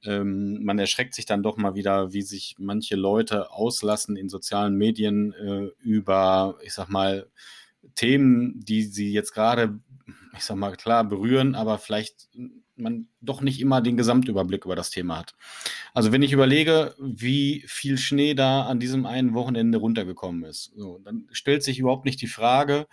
[0.05, 4.75] Ähm, man erschreckt sich dann doch mal wieder, wie sich manche Leute auslassen in sozialen
[4.75, 7.27] Medien äh, über, ich sag mal,
[7.95, 9.79] Themen, die sie jetzt gerade,
[10.35, 12.29] ich sag mal, klar berühren, aber vielleicht
[12.75, 15.35] man doch nicht immer den Gesamtüberblick über das Thema hat.
[15.93, 20.99] Also wenn ich überlege, wie viel Schnee da an diesem einen Wochenende runtergekommen ist, so,
[21.03, 22.87] dann stellt sich überhaupt nicht die Frage,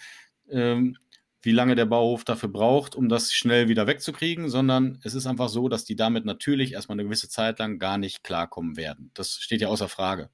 [0.50, 0.96] ähm,
[1.42, 5.48] wie lange der Bauhof dafür braucht, um das schnell wieder wegzukriegen, sondern es ist einfach
[5.48, 9.10] so, dass die damit natürlich erstmal eine gewisse Zeit lang gar nicht klarkommen werden.
[9.14, 10.30] Das steht ja außer Frage.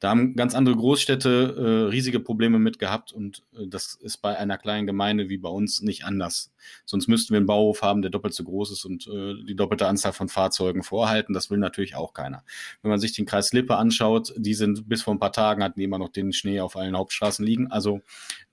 [0.00, 4.36] Da haben ganz andere Großstädte äh, riesige Probleme mit gehabt und äh, das ist bei
[4.36, 6.52] einer kleinen Gemeinde wie bei uns nicht anders.
[6.84, 9.86] Sonst müssten wir einen Bauhof haben, der doppelt so groß ist und äh, die doppelte
[9.86, 11.34] Anzahl von Fahrzeugen vorhalten.
[11.34, 12.44] Das will natürlich auch keiner.
[12.82, 15.78] Wenn man sich den Kreis Lippe anschaut, die sind bis vor ein paar Tagen hatten
[15.78, 17.70] die immer noch den Schnee auf allen Hauptstraßen liegen.
[17.70, 18.00] Also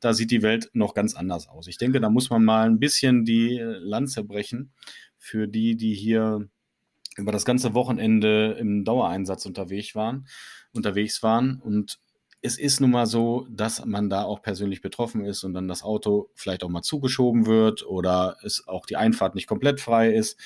[0.04, 1.68] da sieht die Welt noch ganz anders aus.
[1.68, 4.72] Ich denke, da muss man mal ein bisschen die Lanze brechen
[5.18, 6.48] für die, die hier
[7.16, 10.28] über das ganze Wochenende im Dauereinsatz unterwegs waren,
[10.74, 12.00] unterwegs waren und
[12.46, 15.82] es ist nun mal so, dass man da auch persönlich betroffen ist und dann das
[15.82, 20.38] Auto vielleicht auch mal zugeschoben wird oder es auch die Einfahrt nicht komplett frei ist.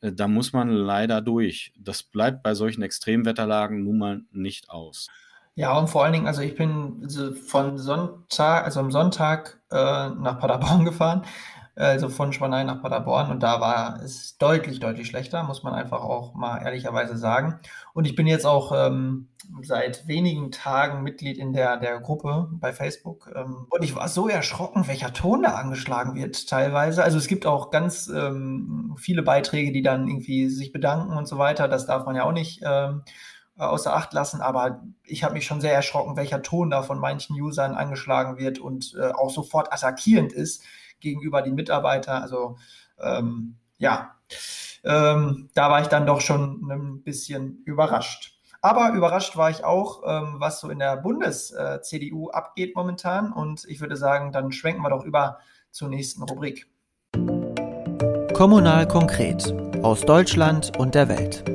[0.00, 1.74] Äh, da muss man leider durch.
[1.78, 5.08] Das bleibt bei solchen Extremwetterlagen nun mal nicht aus.
[5.56, 7.08] Ja, und vor allen Dingen, also ich bin
[7.46, 9.76] von Sonntag, also am Sonntag äh,
[10.10, 11.24] nach Paderborn gefahren
[11.76, 16.02] also von Schwanein nach Paderborn und da war es deutlich, deutlich schlechter, muss man einfach
[16.02, 17.58] auch mal ehrlicherweise sagen.
[17.94, 19.28] Und ich bin jetzt auch ähm,
[19.62, 24.28] seit wenigen Tagen Mitglied in der, der Gruppe bei Facebook ähm, und ich war so
[24.28, 27.02] erschrocken, welcher Ton da angeschlagen wird teilweise.
[27.02, 31.38] Also es gibt auch ganz ähm, viele Beiträge, die dann irgendwie sich bedanken und so
[31.38, 31.66] weiter.
[31.66, 33.02] Das darf man ja auch nicht ähm,
[33.56, 37.40] außer Acht lassen, aber ich habe mich schon sehr erschrocken, welcher Ton da von manchen
[37.40, 40.64] Usern angeschlagen wird und äh, auch sofort attackierend ist
[41.00, 42.22] gegenüber den Mitarbeitern.
[42.22, 42.56] Also
[43.00, 44.16] ähm, ja,
[44.82, 48.32] ähm, da war ich dann doch schon ein bisschen überrascht.
[48.60, 53.30] Aber überrascht war ich auch, ähm, was so in der Bundes-CDU äh, abgeht momentan.
[53.30, 55.38] Und ich würde sagen, dann schwenken wir doch über
[55.70, 56.66] zur nächsten Rubrik.
[58.32, 61.53] Kommunal konkret aus Deutschland und der Welt.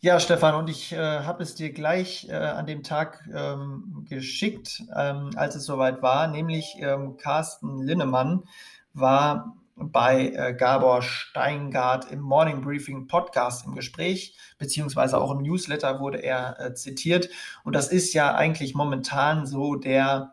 [0.00, 4.84] Ja, Stefan, und ich äh, habe es dir gleich äh, an dem Tag ähm, geschickt,
[4.96, 8.44] ähm, als es soweit war, nämlich ähm, Carsten Linnemann
[8.92, 15.98] war bei äh, Gabor Steingart im Morning Briefing Podcast im Gespräch, beziehungsweise auch im Newsletter
[15.98, 17.28] wurde er äh, zitiert.
[17.64, 20.32] Und das ist ja eigentlich momentan so der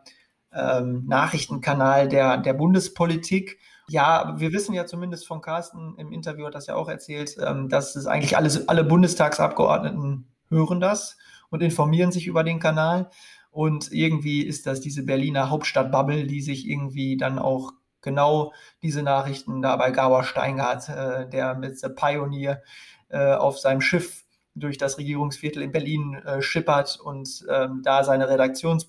[0.52, 3.58] ähm, Nachrichtenkanal der, der Bundespolitik.
[3.88, 7.68] Ja, wir wissen ja zumindest von Carsten im Interview hat das ja auch erzählt, ähm,
[7.68, 11.16] dass es eigentlich alles, alle Bundestagsabgeordneten hören das
[11.50, 13.10] und informieren sich über den Kanal.
[13.50, 17.72] Und irgendwie ist das diese Berliner Hauptstadtbubble, die sich irgendwie dann auch
[18.02, 22.62] genau diese Nachrichten da bei Gauer Steingart, äh, der mit The Pioneer
[23.08, 24.24] äh, auf seinem Schiff
[24.56, 28.82] durch das Regierungsviertel in Berlin äh, schippert und ähm, da seine Redaktion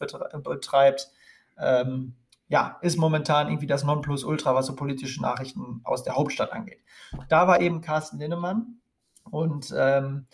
[0.44, 1.12] betreibt.
[1.60, 2.16] Ähm,
[2.50, 6.80] ja, ist momentan irgendwie das Nonplusultra, was so politische Nachrichten aus der Hauptstadt angeht.
[7.30, 8.80] Da war eben Carsten Linnemann
[9.30, 10.28] und ähm,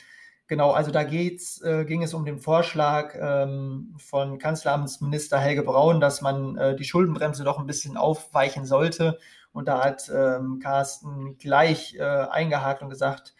[0.47, 5.99] genau, also da geht's, äh, ging es um den Vorschlag ähm, von Kanzleramtsminister Helge Braun,
[5.99, 9.17] dass man äh, die Schuldenbremse doch ein bisschen aufweichen sollte.
[9.51, 13.33] Und da hat ähm, Carsten gleich äh, eingehakt und gesagt,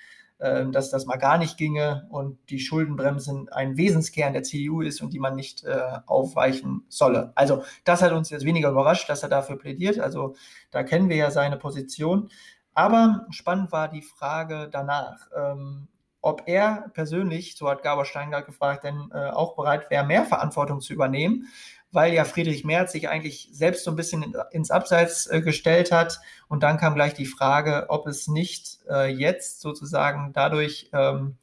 [0.44, 5.02] ähm, dass das mal gar nicht ginge und die Schuldenbremse ein Wesenskern der CDU ist
[5.02, 7.32] und die man nicht äh, aufweichen solle.
[7.36, 10.00] Also das hat uns jetzt weniger überrascht, dass er dafür plädiert.
[10.00, 10.36] Also
[10.70, 12.30] da kennen wir ja seine Position.
[12.74, 15.88] Aber spannend war die Frage danach, ähm,
[16.20, 20.82] ob er persönlich, so hat Gabor Steingart gefragt, denn äh, auch bereit wäre, mehr Verantwortung
[20.82, 21.48] zu übernehmen
[21.94, 26.20] weil ja Friedrich Merz sich eigentlich selbst so ein bisschen ins Abseits äh, gestellt hat.
[26.48, 31.38] Und dann kam gleich die Frage, ob es nicht äh, jetzt sozusagen dadurch ähm,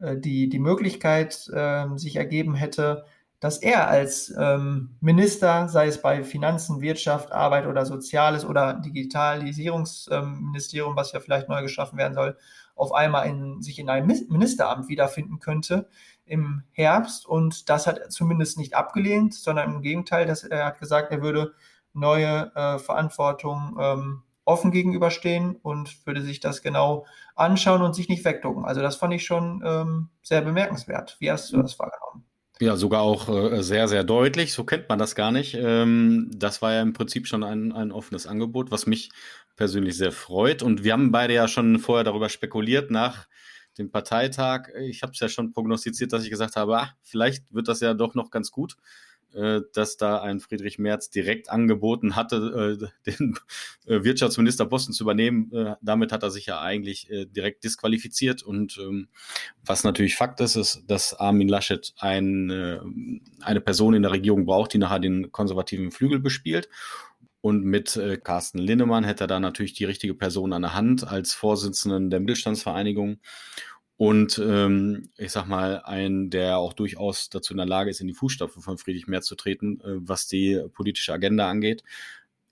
[0.00, 3.04] äh, die, die Möglichkeit ähm, sich ergeben hätte,
[3.38, 10.96] dass er als ähm, Minister, sei es bei Finanzen, Wirtschaft, Arbeit oder Soziales oder Digitalisierungsministerium,
[10.96, 12.38] was ja vielleicht neu geschaffen werden soll,
[12.76, 15.86] auf einmal in, sich in einem Ministeramt wiederfinden könnte
[16.24, 20.78] im Herbst und das hat er zumindest nicht abgelehnt, sondern im Gegenteil, dass er hat
[20.78, 21.54] gesagt, er würde
[21.92, 28.24] neue äh, Verantwortung ähm, offen gegenüberstehen und würde sich das genau anschauen und sich nicht
[28.24, 28.64] wegducken.
[28.64, 31.16] Also das fand ich schon ähm, sehr bemerkenswert.
[31.20, 32.24] Wie hast du das wahrgenommen?
[32.60, 34.52] Ja, sogar auch äh, sehr, sehr deutlich.
[34.52, 35.54] So kennt man das gar nicht.
[35.54, 39.10] Ähm, das war ja im Prinzip schon ein, ein offenes Angebot, was mich
[39.56, 40.62] persönlich sehr freut.
[40.62, 43.26] Und wir haben beide ja schon vorher darüber spekuliert, nach
[43.78, 44.68] dem Parteitag.
[44.80, 47.94] Ich habe es ja schon prognostiziert, dass ich gesagt habe, ah, vielleicht wird das ja
[47.94, 48.76] doch noch ganz gut.
[49.34, 53.38] äh, dass da ein Friedrich Merz direkt angeboten hatte, äh, den
[53.86, 55.52] äh, Wirtschaftsministerposten zu übernehmen.
[55.52, 58.42] Äh, damit hat er sich ja eigentlich äh, direkt disqualifiziert.
[58.42, 59.08] Und ähm,
[59.64, 62.80] was natürlich Fakt ist, ist, dass Armin Laschet ein, äh,
[63.40, 66.68] eine Person in der Regierung braucht, die nachher den konservativen Flügel bespielt.
[67.42, 71.06] Und mit äh, Carsten Linnemann hätte er da natürlich die richtige Person an der Hand
[71.06, 73.18] als Vorsitzenden der Mittelstandsvereinigung.
[73.96, 78.06] Und ähm, ich sag mal, ein, der auch durchaus dazu in der Lage ist, in
[78.06, 81.82] die Fußstapfen von Friedrich Merz zu treten, äh, was die politische Agenda angeht,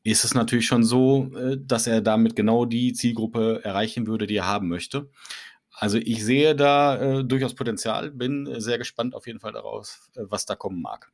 [0.02, 4.36] ist es natürlich schon so, äh, dass er damit genau die Zielgruppe erreichen würde, die
[4.36, 5.08] er haben möchte.
[5.72, 10.22] Also ich sehe da äh, durchaus Potenzial, bin sehr gespannt auf jeden Fall daraus, äh,
[10.24, 11.12] was da kommen mag.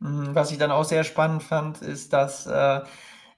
[0.00, 2.80] Mhm, was ich dann auch sehr spannend fand, ist, dass äh,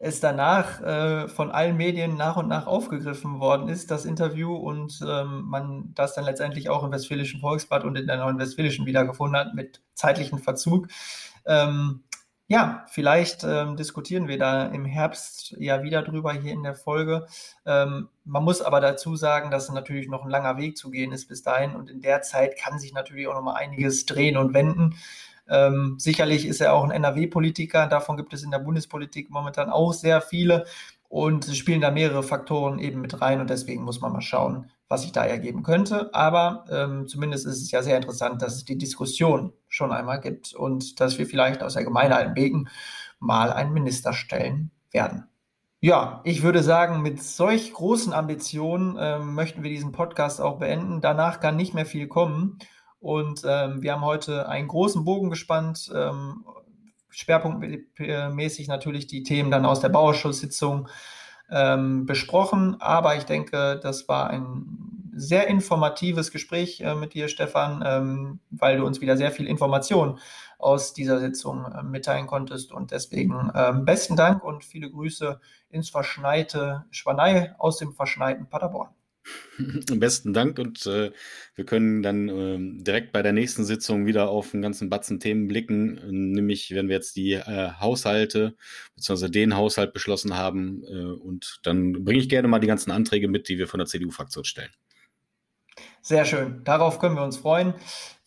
[0.01, 5.01] es danach äh, von allen Medien nach und nach aufgegriffen worden ist, das Interview, und
[5.07, 9.39] ähm, man das dann letztendlich auch im Westfälischen Volksblatt und in der Neuen Westfälischen wiedergefunden
[9.39, 10.89] hat mit zeitlichem Verzug.
[11.47, 12.05] Ähm,
[12.51, 17.27] ja, vielleicht ähm, diskutieren wir da im Herbst ja wieder drüber hier in der Folge.
[17.67, 21.29] Ähm, man muss aber dazu sagen, dass natürlich noch ein langer Weg zu gehen ist
[21.29, 24.55] bis dahin und in der Zeit kann sich natürlich auch noch mal einiges drehen und
[24.55, 24.95] wenden.
[25.49, 29.93] Ähm, sicherlich ist er auch ein NRW-Politiker, davon gibt es in der Bundespolitik momentan auch
[29.93, 30.65] sehr viele
[31.09, 35.03] und spielen da mehrere Faktoren eben mit rein und deswegen muss man mal schauen, was
[35.03, 36.13] sich da ergeben könnte.
[36.15, 40.55] Aber ähm, zumindest ist es ja sehr interessant, dass es die Diskussion schon einmal gibt
[40.55, 42.69] und dass wir vielleicht aus der Altenbeken
[43.19, 45.25] mal einen Minister stellen werden.
[45.81, 51.01] Ja, ich würde sagen, mit solch großen Ambitionen ähm, möchten wir diesen Podcast auch beenden.
[51.01, 52.59] Danach kann nicht mehr viel kommen.
[53.01, 56.45] Und ähm, wir haben heute einen großen Bogen gespannt, ähm,
[57.11, 60.89] schwerpunktmäßig natürlich die Themen dann aus der Bauausschusssitzung
[61.51, 62.81] ähm, besprochen.
[62.81, 68.79] Aber ich denke, das war ein sehr informatives Gespräch äh, mit dir, Stefan, ähm, weil
[68.79, 70.19] du uns wieder sehr viel Information
[70.59, 72.73] aus dieser Sitzung äh, mitteilen konntest.
[72.73, 75.41] Und deswegen ähm, besten Dank und viele Grüße
[75.71, 78.91] ins verschneite Schwanei aus dem verschneiten Paderborn.
[79.99, 81.11] Besten Dank und äh,
[81.55, 85.49] wir können dann äh, direkt bei der nächsten Sitzung wieder auf einen ganzen Batzen Themen
[85.49, 88.57] blicken, nämlich wenn wir jetzt die äh, Haushalte
[88.97, 89.29] bzw.
[89.29, 93.49] den Haushalt beschlossen haben äh, und dann bringe ich gerne mal die ganzen Anträge mit,
[93.49, 94.71] die wir von der CDU-Fraktion stellen.
[96.03, 97.75] Sehr schön, darauf können wir uns freuen.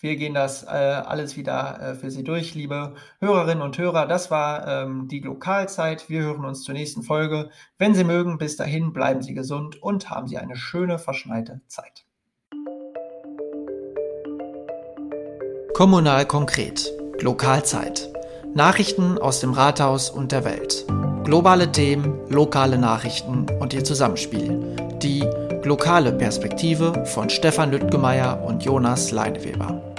[0.01, 4.07] Wir gehen das äh, alles wieder äh, für Sie durch, liebe Hörerinnen und Hörer.
[4.07, 6.09] Das war ähm, die Lokalzeit.
[6.09, 7.51] Wir hören uns zur nächsten Folge.
[7.78, 12.05] Wenn Sie mögen, bis dahin bleiben Sie gesund und haben Sie eine schöne, verschneite Zeit.
[15.76, 16.91] Kommunal konkret.
[17.22, 18.11] Lokalzeit.
[18.55, 20.86] Nachrichten aus dem Rathaus und der Welt.
[21.24, 24.76] Globale Themen, lokale Nachrichten und ihr Zusammenspiel.
[25.01, 25.24] Die
[25.66, 29.90] lokale Perspektive von Stefan Lüttgemeier und Jonas Leineweber.